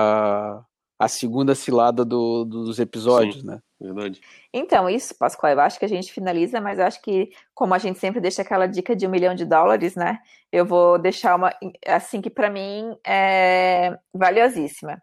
a, 0.57 0.65
a 0.99 1.07
segunda 1.07 1.55
cilada 1.55 2.03
do, 2.03 2.43
dos 2.45 2.79
episódios, 2.79 3.41
Sim, 3.41 3.47
né? 3.47 3.59
Verdade. 3.79 4.21
Então, 4.53 4.89
isso, 4.89 5.13
Pascoal, 5.17 5.53
eu 5.53 5.59
acho 5.59 5.77
que 5.77 5.85
a 5.85 5.89
gente 5.89 6.13
finaliza, 6.13 6.61
mas 6.61 6.79
eu 6.79 6.85
acho 6.85 7.01
que, 7.01 7.31
como 7.53 7.73
a 7.73 7.77
gente 7.77 7.99
sempre 7.99 8.21
deixa 8.21 8.41
aquela 8.41 8.65
dica 8.65 8.95
de 8.95 9.05
um 9.05 9.09
milhão 9.09 9.35
de 9.35 9.43
dólares, 9.43 9.95
né? 9.95 10.19
Eu 10.51 10.65
vou 10.65 10.97
deixar 10.97 11.35
uma, 11.35 11.53
assim, 11.85 12.21
que 12.21 12.29
para 12.29 12.49
mim 12.49 12.95
é 13.05 13.97
valiosíssima. 14.13 15.01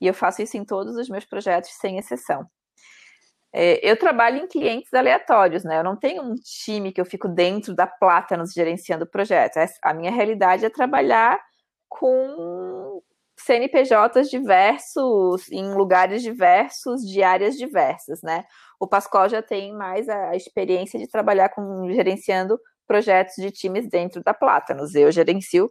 E 0.00 0.06
eu 0.06 0.14
faço 0.14 0.42
isso 0.42 0.56
em 0.56 0.64
todos 0.64 0.94
os 0.96 1.08
meus 1.08 1.24
projetos, 1.24 1.70
sem 1.70 1.98
exceção. 1.98 2.46
É, 3.52 3.80
eu 3.88 3.96
trabalho 3.96 4.38
em 4.38 4.46
clientes 4.46 4.92
aleatórios, 4.94 5.64
né? 5.64 5.78
Eu 5.78 5.84
não 5.84 5.96
tenho 5.96 6.22
um 6.22 6.34
time 6.36 6.92
que 6.92 7.00
eu 7.00 7.04
fico 7.04 7.28
dentro 7.28 7.74
da 7.74 7.86
Plátanos 7.86 8.52
gerenciando 8.52 9.04
o 9.04 9.10
projeto. 9.10 9.58
A 9.82 9.92
minha 9.92 10.12
realidade 10.12 10.64
é 10.64 10.70
trabalhar 10.70 11.40
com 11.88 13.02
CNPJs 13.36 14.30
diversos, 14.30 15.50
em 15.50 15.74
lugares 15.74 16.22
diversos, 16.22 17.02
de 17.02 17.22
áreas 17.22 17.56
diversas, 17.56 18.22
né? 18.22 18.44
O 18.78 18.86
Pascoal 18.86 19.28
já 19.28 19.42
tem 19.42 19.72
mais 19.72 20.08
a 20.08 20.36
experiência 20.36 20.98
de 20.98 21.08
trabalhar 21.08 21.48
com 21.48 21.90
gerenciando 21.90 22.58
projetos 22.86 23.34
de 23.36 23.50
times 23.50 23.88
dentro 23.88 24.22
da 24.22 24.34
Plátanos. 24.34 24.94
Eu 24.94 25.10
gerencio 25.10 25.70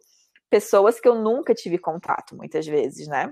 pessoas 0.50 1.00
que 1.00 1.07
eu 1.07 1.15
nunca 1.15 1.53
tive 1.53 1.77
contato, 1.77 2.36
muitas 2.36 2.65
vezes, 2.65 3.07
né? 3.07 3.31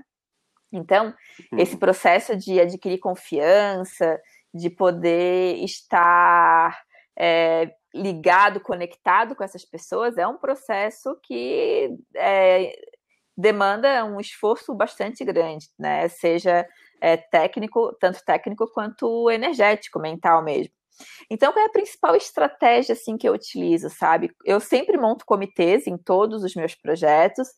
Então, 0.72 1.14
uhum. 1.52 1.58
esse 1.58 1.76
processo 1.76 2.36
de 2.36 2.60
adquirir 2.60 2.98
confiança, 2.98 4.20
de 4.52 4.70
poder 4.70 5.56
estar 5.62 6.80
é, 7.18 7.70
ligado, 7.94 8.60
conectado 8.60 9.34
com 9.34 9.44
essas 9.44 9.64
pessoas, 9.64 10.16
é 10.16 10.26
um 10.26 10.38
processo 10.38 11.18
que 11.22 11.90
é, 12.14 12.72
demanda 13.36 14.04
um 14.04 14.20
esforço 14.20 14.74
bastante 14.74 15.24
grande, 15.24 15.68
né? 15.78 16.08
Seja 16.08 16.66
é, 17.00 17.16
técnico, 17.16 17.94
tanto 18.00 18.24
técnico 18.24 18.70
quanto 18.72 19.30
energético, 19.30 19.98
mental 19.98 20.42
mesmo. 20.42 20.72
Então, 21.30 21.52
qual 21.52 21.64
é 21.64 21.68
a 21.68 21.72
principal 21.72 22.16
estratégia 22.16 22.92
assim 22.92 23.16
que 23.16 23.28
eu 23.28 23.32
utilizo, 23.32 23.88
sabe? 23.88 24.32
Eu 24.44 24.58
sempre 24.60 24.98
monto 24.98 25.24
comitês 25.24 25.86
em 25.86 25.96
todos 25.96 26.42
os 26.42 26.54
meus 26.54 26.74
projetos. 26.74 27.48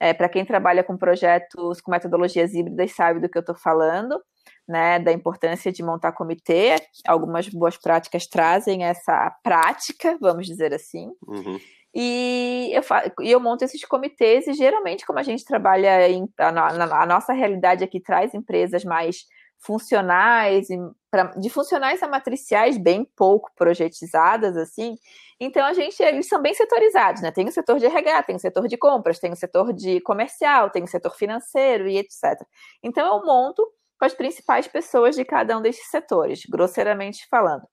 É, 0.00 0.14
Para 0.14 0.28
quem 0.28 0.44
trabalha 0.44 0.82
com 0.84 0.96
projetos 0.96 1.80
com 1.80 1.90
metodologias 1.90 2.54
híbridas 2.54 2.92
sabe 2.92 3.20
do 3.20 3.28
que 3.28 3.38
eu 3.38 3.40
estou 3.40 3.56
falando 3.56 4.20
né, 4.68 4.98
da 4.98 5.12
importância 5.12 5.70
de 5.70 5.82
montar 5.82 6.12
comitê. 6.12 6.76
Algumas 7.06 7.48
boas 7.48 7.76
práticas 7.76 8.26
trazem 8.26 8.84
essa 8.84 9.34
prática, 9.42 10.16
vamos 10.20 10.46
dizer 10.46 10.74
assim. 10.74 11.10
Uhum. 11.26 11.58
E 11.94 12.70
eu, 12.74 12.82
e 13.24 13.30
eu 13.30 13.40
monto 13.40 13.64
esses 13.64 13.82
comitês, 13.86 14.46
e 14.46 14.52
geralmente, 14.52 15.06
como 15.06 15.18
a 15.18 15.22
gente 15.22 15.46
trabalha 15.46 16.06
em. 16.08 16.28
A, 16.38 16.48
a, 16.48 17.02
a 17.02 17.06
nossa 17.06 17.32
realidade 17.32 17.82
aqui 17.82 18.00
traz 18.00 18.34
empresas 18.34 18.84
mais 18.84 19.24
funcionais, 19.58 20.68
pra, 21.10 21.24
de 21.38 21.48
funcionais 21.48 22.02
a 22.02 22.08
matriciais, 22.08 22.76
bem 22.76 23.04
pouco 23.16 23.50
projetizadas, 23.56 24.56
assim. 24.56 24.96
Então, 25.40 25.64
a 25.64 25.72
gente, 25.72 26.02
eles 26.02 26.28
são 26.28 26.40
bem 26.40 26.52
setorizados, 26.52 27.22
né? 27.22 27.30
Tem 27.30 27.48
o 27.48 27.52
setor 27.52 27.78
de 27.78 27.86
RH, 27.86 28.22
tem 28.24 28.36
o 28.36 28.40
setor 28.40 28.68
de 28.68 28.76
compras, 28.76 29.18
tem 29.18 29.32
o 29.32 29.36
setor 29.36 29.72
de 29.72 30.00
comercial, 30.00 30.68
tem 30.68 30.84
o 30.84 30.88
setor 30.88 31.16
financeiro 31.16 31.88
e 31.88 31.96
etc. 31.96 32.42
Então, 32.82 33.06
eu 33.06 33.24
monto 33.24 33.66
com 33.98 34.04
as 34.04 34.14
principais 34.14 34.66
pessoas 34.66 35.16
de 35.16 35.24
cada 35.24 35.56
um 35.56 35.62
desses 35.62 35.88
setores, 35.90 36.42
grosseiramente 36.46 37.26
falando. 37.28 37.66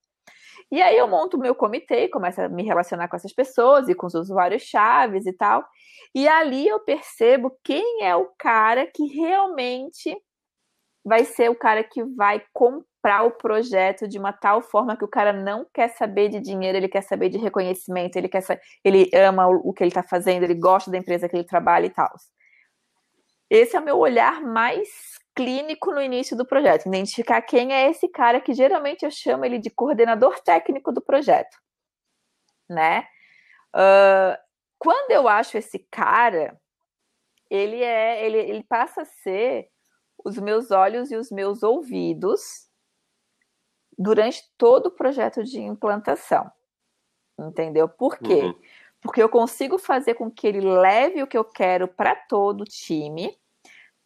E 0.71 0.81
aí 0.81 0.97
eu 0.97 1.07
monto 1.07 1.37
o 1.37 1.39
meu 1.39 1.53
comitê, 1.53 2.07
começo 2.07 2.41
a 2.41 2.49
me 2.49 2.63
relacionar 2.63 3.07
com 3.07 3.15
essas 3.15 3.33
pessoas 3.33 3.87
e 3.89 3.95
com 3.95 4.07
os 4.07 4.13
usuários 4.15 4.63
chaves 4.63 5.25
e 5.25 5.33
tal. 5.33 5.63
E 6.15 6.27
ali 6.27 6.67
eu 6.67 6.79
percebo 6.79 7.55
quem 7.63 8.03
é 8.03 8.15
o 8.15 8.31
cara 8.37 8.87
que 8.87 9.05
realmente 9.05 10.15
vai 11.05 11.25
ser 11.25 11.49
o 11.49 11.55
cara 11.55 11.83
que 11.83 12.03
vai 12.03 12.41
comprar 12.53 13.23
o 13.23 13.31
projeto 13.31 14.07
de 14.07 14.17
uma 14.17 14.31
tal 14.31 14.61
forma 14.61 14.95
que 14.95 15.03
o 15.03 15.09
cara 15.09 15.33
não 15.33 15.65
quer 15.73 15.89
saber 15.89 16.29
de 16.29 16.39
dinheiro, 16.39 16.77
ele 16.77 16.87
quer 16.87 17.01
saber 17.01 17.29
de 17.29 17.37
reconhecimento, 17.37 18.15
ele 18.15 18.29
quer 18.29 18.41
ele 18.83 19.11
ama 19.13 19.47
o 19.47 19.73
que 19.73 19.83
ele 19.83 19.89
está 19.89 20.01
fazendo, 20.01 20.43
ele 20.43 20.55
gosta 20.55 20.89
da 20.89 20.97
empresa 20.97 21.27
que 21.27 21.35
ele 21.35 21.43
trabalha 21.43 21.85
e 21.85 21.89
tal. 21.89 22.09
Esse 23.49 23.75
é 23.75 23.79
o 23.79 23.83
meu 23.83 23.97
olhar 23.97 24.41
mais 24.41 25.19
clínico 25.35 25.91
no 25.91 26.01
início 26.01 26.37
do 26.37 26.45
projeto, 26.45 26.87
identificar 26.87 27.41
quem 27.41 27.73
é 27.73 27.89
esse 27.89 28.07
cara 28.07 28.39
que 28.39 28.53
geralmente 28.53 29.03
eu 29.03 29.11
chamo 29.11 29.45
ele 29.45 29.57
de 29.57 29.69
coordenador 29.69 30.39
técnico 30.41 30.91
do 30.91 31.01
projeto, 31.01 31.57
né? 32.69 33.07
Uh, 33.75 34.37
quando 34.77 35.11
eu 35.11 35.27
acho 35.27 35.57
esse 35.57 35.79
cara, 35.79 36.59
ele 37.49 37.81
é, 37.81 38.25
ele, 38.25 38.37
ele 38.37 38.63
passa 38.63 39.01
a 39.01 39.05
ser 39.05 39.69
os 40.23 40.37
meus 40.37 40.71
olhos 40.71 41.11
e 41.11 41.15
os 41.15 41.31
meus 41.31 41.63
ouvidos 41.63 42.69
durante 43.97 44.43
todo 44.57 44.87
o 44.87 44.91
projeto 44.91 45.43
de 45.43 45.59
implantação, 45.59 46.51
entendeu? 47.39 47.87
Por 47.87 48.17
quê? 48.17 48.43
Uhum. 48.43 48.59
Porque 49.01 49.21
eu 49.21 49.29
consigo 49.29 49.77
fazer 49.77 50.13
com 50.13 50.31
que 50.31 50.47
ele 50.47 50.61
leve 50.61 51.21
o 51.21 51.27
que 51.27 51.37
eu 51.37 51.43
quero 51.43 51.87
para 51.87 52.15
todo 52.15 52.61
o 52.61 52.65
time 52.65 53.37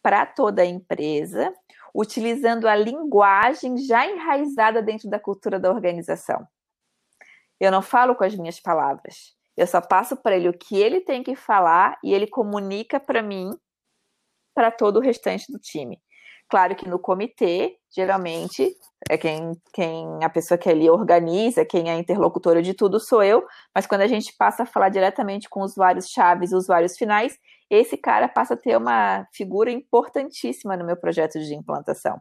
para 0.02 0.26
toda 0.26 0.62
a 0.62 0.66
empresa, 0.66 1.52
utilizando 1.94 2.68
a 2.68 2.74
linguagem 2.74 3.76
já 3.78 4.06
enraizada 4.06 4.82
dentro 4.82 5.08
da 5.08 5.18
cultura 5.18 5.58
da 5.58 5.70
organização. 5.70 6.46
Eu 7.60 7.72
não 7.72 7.82
falo 7.82 8.14
com 8.14 8.24
as 8.24 8.34
minhas 8.34 8.60
palavras. 8.60 9.36
Eu 9.56 9.66
só 9.66 9.80
passo 9.80 10.16
para 10.16 10.36
ele 10.36 10.48
o 10.48 10.56
que 10.56 10.76
ele 10.76 11.00
tem 11.00 11.22
que 11.22 11.34
falar 11.34 11.98
e 12.04 12.14
ele 12.14 12.28
comunica 12.28 13.00
para 13.00 13.20
mim, 13.20 13.50
para 14.54 14.70
todo 14.70 14.98
o 14.98 15.02
restante 15.02 15.50
do 15.50 15.58
time. 15.58 16.00
Claro 16.48 16.74
que 16.74 16.88
no 16.88 16.98
comitê, 16.98 17.76
geralmente, 17.94 18.74
é 19.10 19.18
quem, 19.18 19.52
quem 19.72 20.24
a 20.24 20.30
pessoa 20.30 20.56
que 20.56 20.68
ali 20.68 20.88
organiza, 20.88 21.64
quem 21.64 21.90
é 21.90 21.98
interlocutora 21.98 22.62
de 22.62 22.72
tudo 22.72 22.98
sou 22.98 23.22
eu, 23.22 23.46
mas 23.74 23.86
quando 23.86 24.00
a 24.00 24.06
gente 24.06 24.34
passa 24.36 24.62
a 24.62 24.66
falar 24.66 24.88
diretamente 24.88 25.48
com 25.48 25.60
usuários 25.60 26.08
chaves, 26.08 26.52
usuários 26.52 26.96
finais, 26.96 27.38
esse 27.68 27.98
cara 27.98 28.28
passa 28.28 28.54
a 28.54 28.56
ter 28.56 28.78
uma 28.78 29.26
figura 29.32 29.70
importantíssima 29.70 30.74
no 30.74 30.86
meu 30.86 30.96
projeto 30.96 31.38
de 31.38 31.54
implantação. 31.54 32.18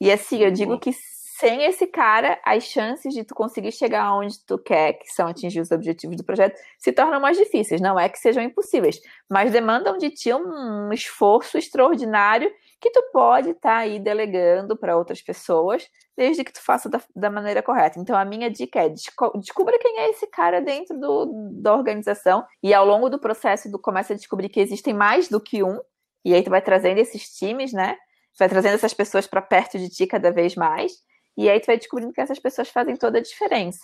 E 0.00 0.12
assim, 0.12 0.38
eu 0.38 0.52
digo 0.52 0.78
que 0.78 0.92
sem 0.92 1.64
esse 1.64 1.86
cara, 1.86 2.40
as 2.44 2.64
chances 2.64 3.14
de 3.14 3.22
tu 3.22 3.32
conseguir 3.32 3.70
chegar 3.70 4.12
onde 4.12 4.44
tu 4.44 4.58
quer, 4.58 4.94
que 4.94 5.08
são 5.08 5.28
atingir 5.28 5.60
os 5.60 5.70
objetivos 5.70 6.16
do 6.16 6.24
projeto, 6.24 6.58
se 6.76 6.92
tornam 6.92 7.20
mais 7.20 7.36
difíceis. 7.36 7.80
Não 7.80 7.98
é 7.98 8.08
que 8.08 8.18
sejam 8.18 8.42
impossíveis, 8.42 9.00
mas 9.30 9.52
demandam 9.52 9.96
de 9.96 10.10
ti 10.10 10.34
um 10.34 10.92
esforço 10.92 11.56
extraordinário 11.56 12.50
que 12.80 12.90
tu 12.90 13.02
pode 13.12 13.50
estar 13.50 13.70
tá 13.70 13.76
aí 13.78 13.98
delegando 13.98 14.76
para 14.76 14.96
outras 14.96 15.20
pessoas, 15.20 15.88
desde 16.16 16.44
que 16.44 16.52
tu 16.52 16.62
faça 16.62 16.88
da, 16.88 17.00
da, 17.14 17.30
maneira 17.30 17.62
correta. 17.62 17.98
Então, 17.98 18.16
a 18.16 18.24
minha 18.24 18.50
dica 18.50 18.80
é 18.80 18.88
descubra 18.88 19.78
quem 19.78 19.98
é 19.98 20.10
esse 20.10 20.26
cara 20.28 20.60
dentro 20.60 20.98
do, 20.98 21.50
da 21.60 21.74
organização 21.74 22.44
e 22.62 22.72
ao 22.72 22.86
longo 22.86 23.08
do 23.08 23.18
processo 23.18 23.70
tu 23.70 23.78
começa 23.78 24.12
a 24.12 24.16
descobrir 24.16 24.48
que 24.48 24.60
existem 24.60 24.94
mais 24.94 25.28
do 25.28 25.40
que 25.40 25.62
um, 25.62 25.80
e 26.24 26.34
aí 26.34 26.42
tu 26.42 26.50
vai 26.50 26.62
trazendo 26.62 26.98
esses 26.98 27.30
times, 27.36 27.72
né? 27.72 27.94
Tu 28.34 28.38
vai 28.38 28.48
trazendo 28.48 28.74
essas 28.74 28.94
pessoas 28.94 29.26
para 29.26 29.42
perto 29.42 29.78
de 29.78 29.88
ti 29.88 30.06
cada 30.06 30.30
vez 30.30 30.54
mais, 30.54 30.92
e 31.36 31.48
aí 31.48 31.60
tu 31.60 31.66
vai 31.66 31.78
descobrindo 31.78 32.12
que 32.12 32.20
essas 32.20 32.38
pessoas 32.38 32.68
fazem 32.68 32.96
toda 32.96 33.18
a 33.18 33.22
diferença. 33.22 33.80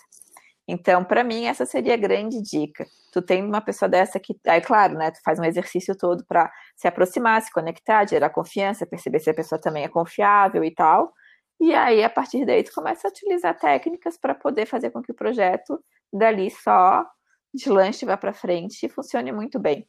Então, 0.67 1.03
para 1.03 1.23
mim, 1.23 1.45
essa 1.45 1.65
seria 1.65 1.93
a 1.93 1.97
grande 1.97 2.41
dica. 2.41 2.85
Tu 3.11 3.21
tem 3.21 3.43
uma 3.43 3.61
pessoa 3.61 3.87
dessa 3.87 4.19
que, 4.19 4.35
aí, 4.47 4.61
claro, 4.61 4.95
né? 4.95 5.11
Tu 5.11 5.19
faz 5.23 5.39
um 5.39 5.43
exercício 5.43 5.95
todo 5.95 6.25
para 6.25 6.51
se 6.75 6.87
aproximar, 6.87 7.41
se 7.41 7.51
conectar, 7.51 8.07
gerar 8.07 8.31
confiança, 8.31 8.85
perceber 8.85 9.19
se 9.19 9.29
a 9.29 9.33
pessoa 9.33 9.61
também 9.61 9.83
é 9.83 9.87
confiável 9.87 10.63
e 10.63 10.71
tal. 10.73 11.13
E 11.59 11.73
aí, 11.73 12.03
a 12.03 12.09
partir 12.09 12.45
daí, 12.45 12.63
tu 12.63 12.73
começa 12.73 13.07
a 13.07 13.11
utilizar 13.11 13.57
técnicas 13.57 14.17
para 14.17 14.33
poder 14.33 14.65
fazer 14.65 14.89
com 14.89 15.01
que 15.01 15.11
o 15.11 15.15
projeto 15.15 15.79
dali 16.11 16.49
só 16.49 17.05
deslanche, 17.53 18.05
vá 18.05 18.17
para 18.17 18.33
frente 18.33 18.85
e 18.85 18.89
funcione 18.89 19.31
muito 19.31 19.59
bem. 19.59 19.87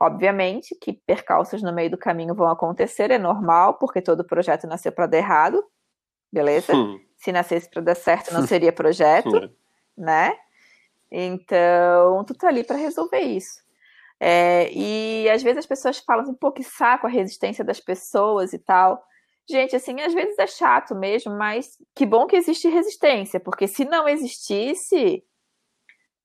Obviamente 0.00 0.76
que 0.80 0.92
percalços 0.92 1.60
no 1.60 1.72
meio 1.72 1.90
do 1.90 1.98
caminho 1.98 2.34
vão 2.34 2.48
acontecer, 2.48 3.10
é 3.10 3.18
normal, 3.18 3.78
porque 3.78 4.00
todo 4.00 4.24
projeto 4.24 4.66
nasceu 4.68 4.92
para 4.92 5.06
dar 5.06 5.18
errado, 5.18 5.64
beleza? 6.32 6.72
Hum. 6.76 7.00
Se 7.16 7.32
nascesse 7.32 7.68
para 7.68 7.82
dar 7.82 7.96
certo, 7.96 8.32
não 8.32 8.46
seria 8.46 8.72
projeto. 8.72 9.36
Hum 9.36 9.50
né? 9.98 10.36
Então, 11.10 12.24
tu 12.24 12.34
tá 12.34 12.48
ali 12.48 12.64
para 12.64 12.76
resolver 12.76 13.20
isso. 13.20 13.62
É, 14.20 14.70
e 14.72 15.28
às 15.30 15.42
vezes 15.42 15.58
as 15.58 15.66
pessoas 15.66 15.98
falam 15.98 16.24
assim, 16.24 16.34
pô, 16.34 16.50
que 16.52 16.62
saco 16.64 17.06
a 17.06 17.10
resistência 17.10 17.64
das 17.64 17.80
pessoas 17.80 18.52
e 18.52 18.58
tal. 18.58 19.02
Gente, 19.48 19.74
assim, 19.76 20.00
às 20.00 20.12
vezes 20.12 20.38
é 20.38 20.46
chato 20.46 20.94
mesmo, 20.94 21.34
mas 21.36 21.78
que 21.94 22.04
bom 22.04 22.26
que 22.26 22.36
existe 22.36 22.68
resistência, 22.68 23.40
porque 23.40 23.66
se 23.66 23.84
não 23.84 24.08
existisse, 24.08 25.24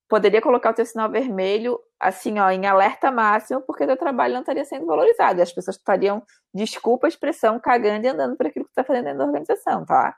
poderia 0.10 0.42
colocar 0.42 0.72
o 0.72 0.74
teu 0.74 0.86
sinal 0.86 1.10
vermelho, 1.10 1.80
assim, 2.00 2.38
ó, 2.40 2.50
em 2.50 2.66
alerta 2.66 3.10
máximo, 3.12 3.62
porque 3.62 3.88
teu 3.88 3.98
trabalho 3.98 4.34
não 4.34 4.42
estaria 4.42 4.66
sendo 4.66 4.86
valorizado. 4.86 5.42
As 5.42 5.54
pessoas 5.54 5.78
estariam, 5.78 6.22
desculpa 6.54 7.08
a 7.08 7.10
expressão, 7.10 7.60
cagando 7.60 8.06
e 8.06 8.10
andando 8.10 8.36
por 8.36 8.48
aquilo 8.48 8.66
que 8.66 8.72
tu 8.72 8.76
tá 8.76 8.84
fazendo 8.84 9.06
dentro 9.06 9.20
da 9.20 9.26
organização, 9.26 9.86
tá? 9.86 10.18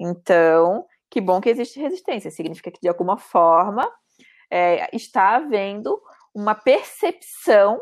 Então, 0.00 0.84
que 1.10 1.20
bom 1.20 1.40
que 1.40 1.48
existe 1.48 1.80
resistência. 1.80 2.30
Significa 2.30 2.70
que, 2.70 2.80
de 2.80 2.88
alguma 2.88 3.18
forma, 3.18 3.90
é, 4.50 4.88
está 4.94 5.36
havendo 5.36 6.00
uma 6.34 6.54
percepção 6.54 7.80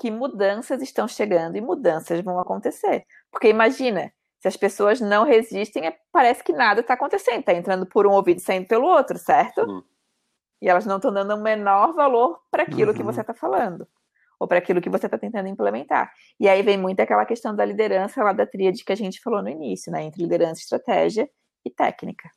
que 0.00 0.10
mudanças 0.10 0.80
estão 0.80 1.06
chegando 1.06 1.56
e 1.56 1.60
mudanças 1.60 2.20
vão 2.22 2.38
acontecer. 2.38 3.04
Porque 3.30 3.48
imagina, 3.48 4.10
se 4.40 4.48
as 4.48 4.56
pessoas 4.56 5.00
não 5.00 5.24
resistem, 5.24 5.86
é, 5.86 5.98
parece 6.10 6.42
que 6.42 6.52
nada 6.52 6.80
está 6.80 6.94
acontecendo, 6.94 7.40
está 7.40 7.52
entrando 7.52 7.84
por 7.84 8.06
um 8.06 8.12
ouvido 8.12 8.38
e 8.38 8.40
saindo 8.40 8.66
pelo 8.66 8.86
outro, 8.86 9.18
certo? 9.18 9.60
Uhum. 9.60 9.82
E 10.62 10.68
elas 10.68 10.86
não 10.86 10.96
estão 10.96 11.12
dando 11.12 11.34
o 11.34 11.42
menor 11.42 11.92
valor 11.92 12.40
para 12.50 12.62
aquilo 12.62 12.92
uhum. 12.92 12.96
que 12.96 13.02
você 13.02 13.20
está 13.20 13.34
falando, 13.34 13.86
ou 14.38 14.48
para 14.48 14.58
aquilo 14.58 14.80
que 14.80 14.88
você 14.88 15.06
está 15.06 15.18
tentando 15.18 15.48
implementar. 15.48 16.10
E 16.38 16.48
aí 16.48 16.62
vem 16.62 16.78
muito 16.78 17.00
aquela 17.00 17.26
questão 17.26 17.54
da 17.54 17.64
liderança 17.64 18.22
lá 18.24 18.32
da 18.32 18.46
tríade 18.46 18.82
que 18.82 18.92
a 18.92 18.96
gente 18.96 19.20
falou 19.20 19.42
no 19.42 19.50
início, 19.50 19.92
né? 19.92 20.02
Entre 20.02 20.22
liderança, 20.22 20.62
estratégia 20.62 21.28
e 21.62 21.70
técnica. 21.70 22.30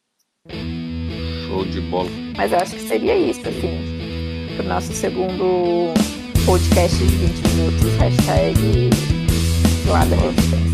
Show 0.51 1.63
de 1.63 1.79
bola. 1.79 2.09
Mas 2.35 2.51
eu 2.51 2.57
acho 2.57 2.75
que 2.75 2.81
seria 2.81 3.15
isso, 3.15 3.39
assim, 3.47 3.79
para 4.57 4.65
o 4.65 4.67
nosso 4.67 4.91
segundo 4.91 5.93
podcast 6.45 6.97
de 6.97 7.05
20 7.05 7.47
minutos, 7.47 7.95
hashtag 7.97 8.89
lá 9.87 10.03
da 10.03 10.17
resistência. 10.17 10.72